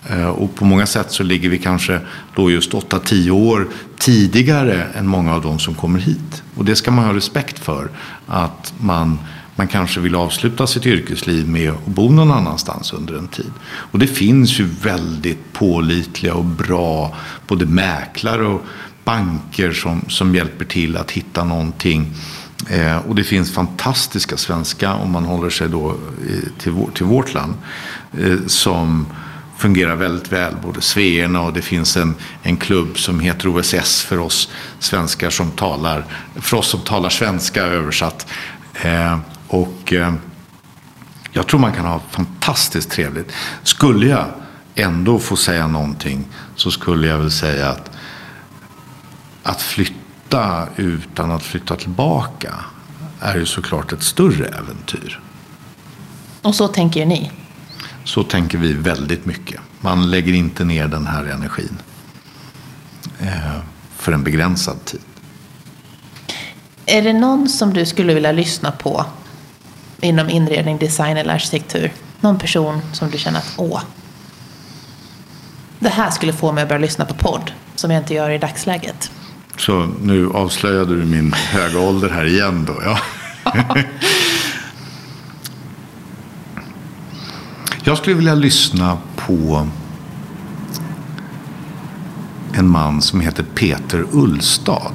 [0.08, 2.00] Eh, och på många sätt så ligger vi kanske
[2.34, 3.68] då just 8-10 år
[3.98, 6.42] tidigare än många av de som kommer hit.
[6.54, 7.88] Och det ska man ha respekt för.
[8.26, 9.18] Att man,
[9.56, 13.52] man kanske vill avsluta sitt yrkesliv med att bo någon annanstans under en tid.
[13.64, 17.16] Och det finns ju väldigt pålitliga och bra
[17.46, 18.64] både mäklare och
[19.04, 22.14] banker som, som hjälper till att hitta någonting.
[22.70, 25.96] Eh, och det finns fantastiska svenska, om man håller sig då
[26.58, 27.54] till, vår, till vårt land,
[28.18, 29.06] eh, som
[29.56, 30.54] fungerar väldigt väl.
[30.62, 34.48] Både Sveerna och det finns en, en klubb som heter OSS för oss
[34.78, 36.04] svenskar som talar,
[36.34, 38.26] för oss som talar svenska översatt.
[38.74, 40.14] Eh, och eh,
[41.32, 43.32] jag tror man kan ha fantastiskt trevligt.
[43.62, 44.26] Skulle jag
[44.74, 46.24] ändå få säga någonting
[46.56, 47.90] så skulle jag väl säga att
[49.42, 50.01] att flytta
[50.76, 52.54] utan att flytta tillbaka
[53.20, 55.20] är ju såklart ett större äventyr.
[56.42, 57.30] Och så tänker ni?
[58.04, 59.60] Så tänker vi väldigt mycket.
[59.80, 61.78] Man lägger inte ner den här energin
[63.20, 63.58] eh,
[63.96, 65.00] för en begränsad tid.
[66.86, 69.04] Är det någon som du skulle vilja lyssna på
[70.00, 71.92] inom inredning, design eller arkitektur?
[72.20, 73.82] Någon person som du känner att åh,
[75.78, 78.38] det här skulle få mig att börja lyssna på podd som jag inte gör i
[78.38, 79.10] dagsläget?
[79.66, 82.82] Så nu avslöjade du min höga ålder här igen då.
[82.84, 82.98] Ja.
[87.84, 89.68] Jag skulle vilja lyssna på
[92.52, 94.94] en man som heter Peter Ullstad.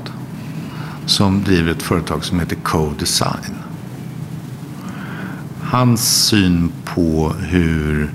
[1.05, 3.55] Som driver ett företag som heter Co-Design.
[5.61, 8.13] Hans syn på hur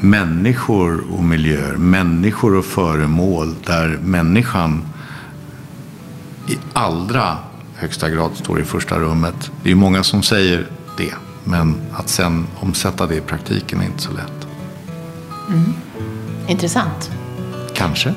[0.00, 4.82] människor och miljöer, människor och föremål där människan
[6.48, 7.38] i allra
[7.76, 9.50] högsta grad står i första rummet.
[9.62, 10.66] Det är många som säger
[10.96, 11.14] det.
[11.44, 14.46] Men att sen omsätta det i praktiken är inte så lätt.
[15.48, 15.74] Mm.
[16.46, 17.10] Intressant.
[17.74, 18.14] Kanske.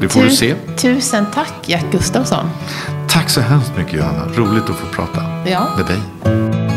[0.00, 0.54] Det får tu du se.
[0.76, 2.50] Tusen tack Jack Gustafsson.
[3.08, 4.32] Tack så hemskt mycket Johanna.
[4.34, 5.68] Roligt att få prata ja.
[5.76, 6.67] med dig.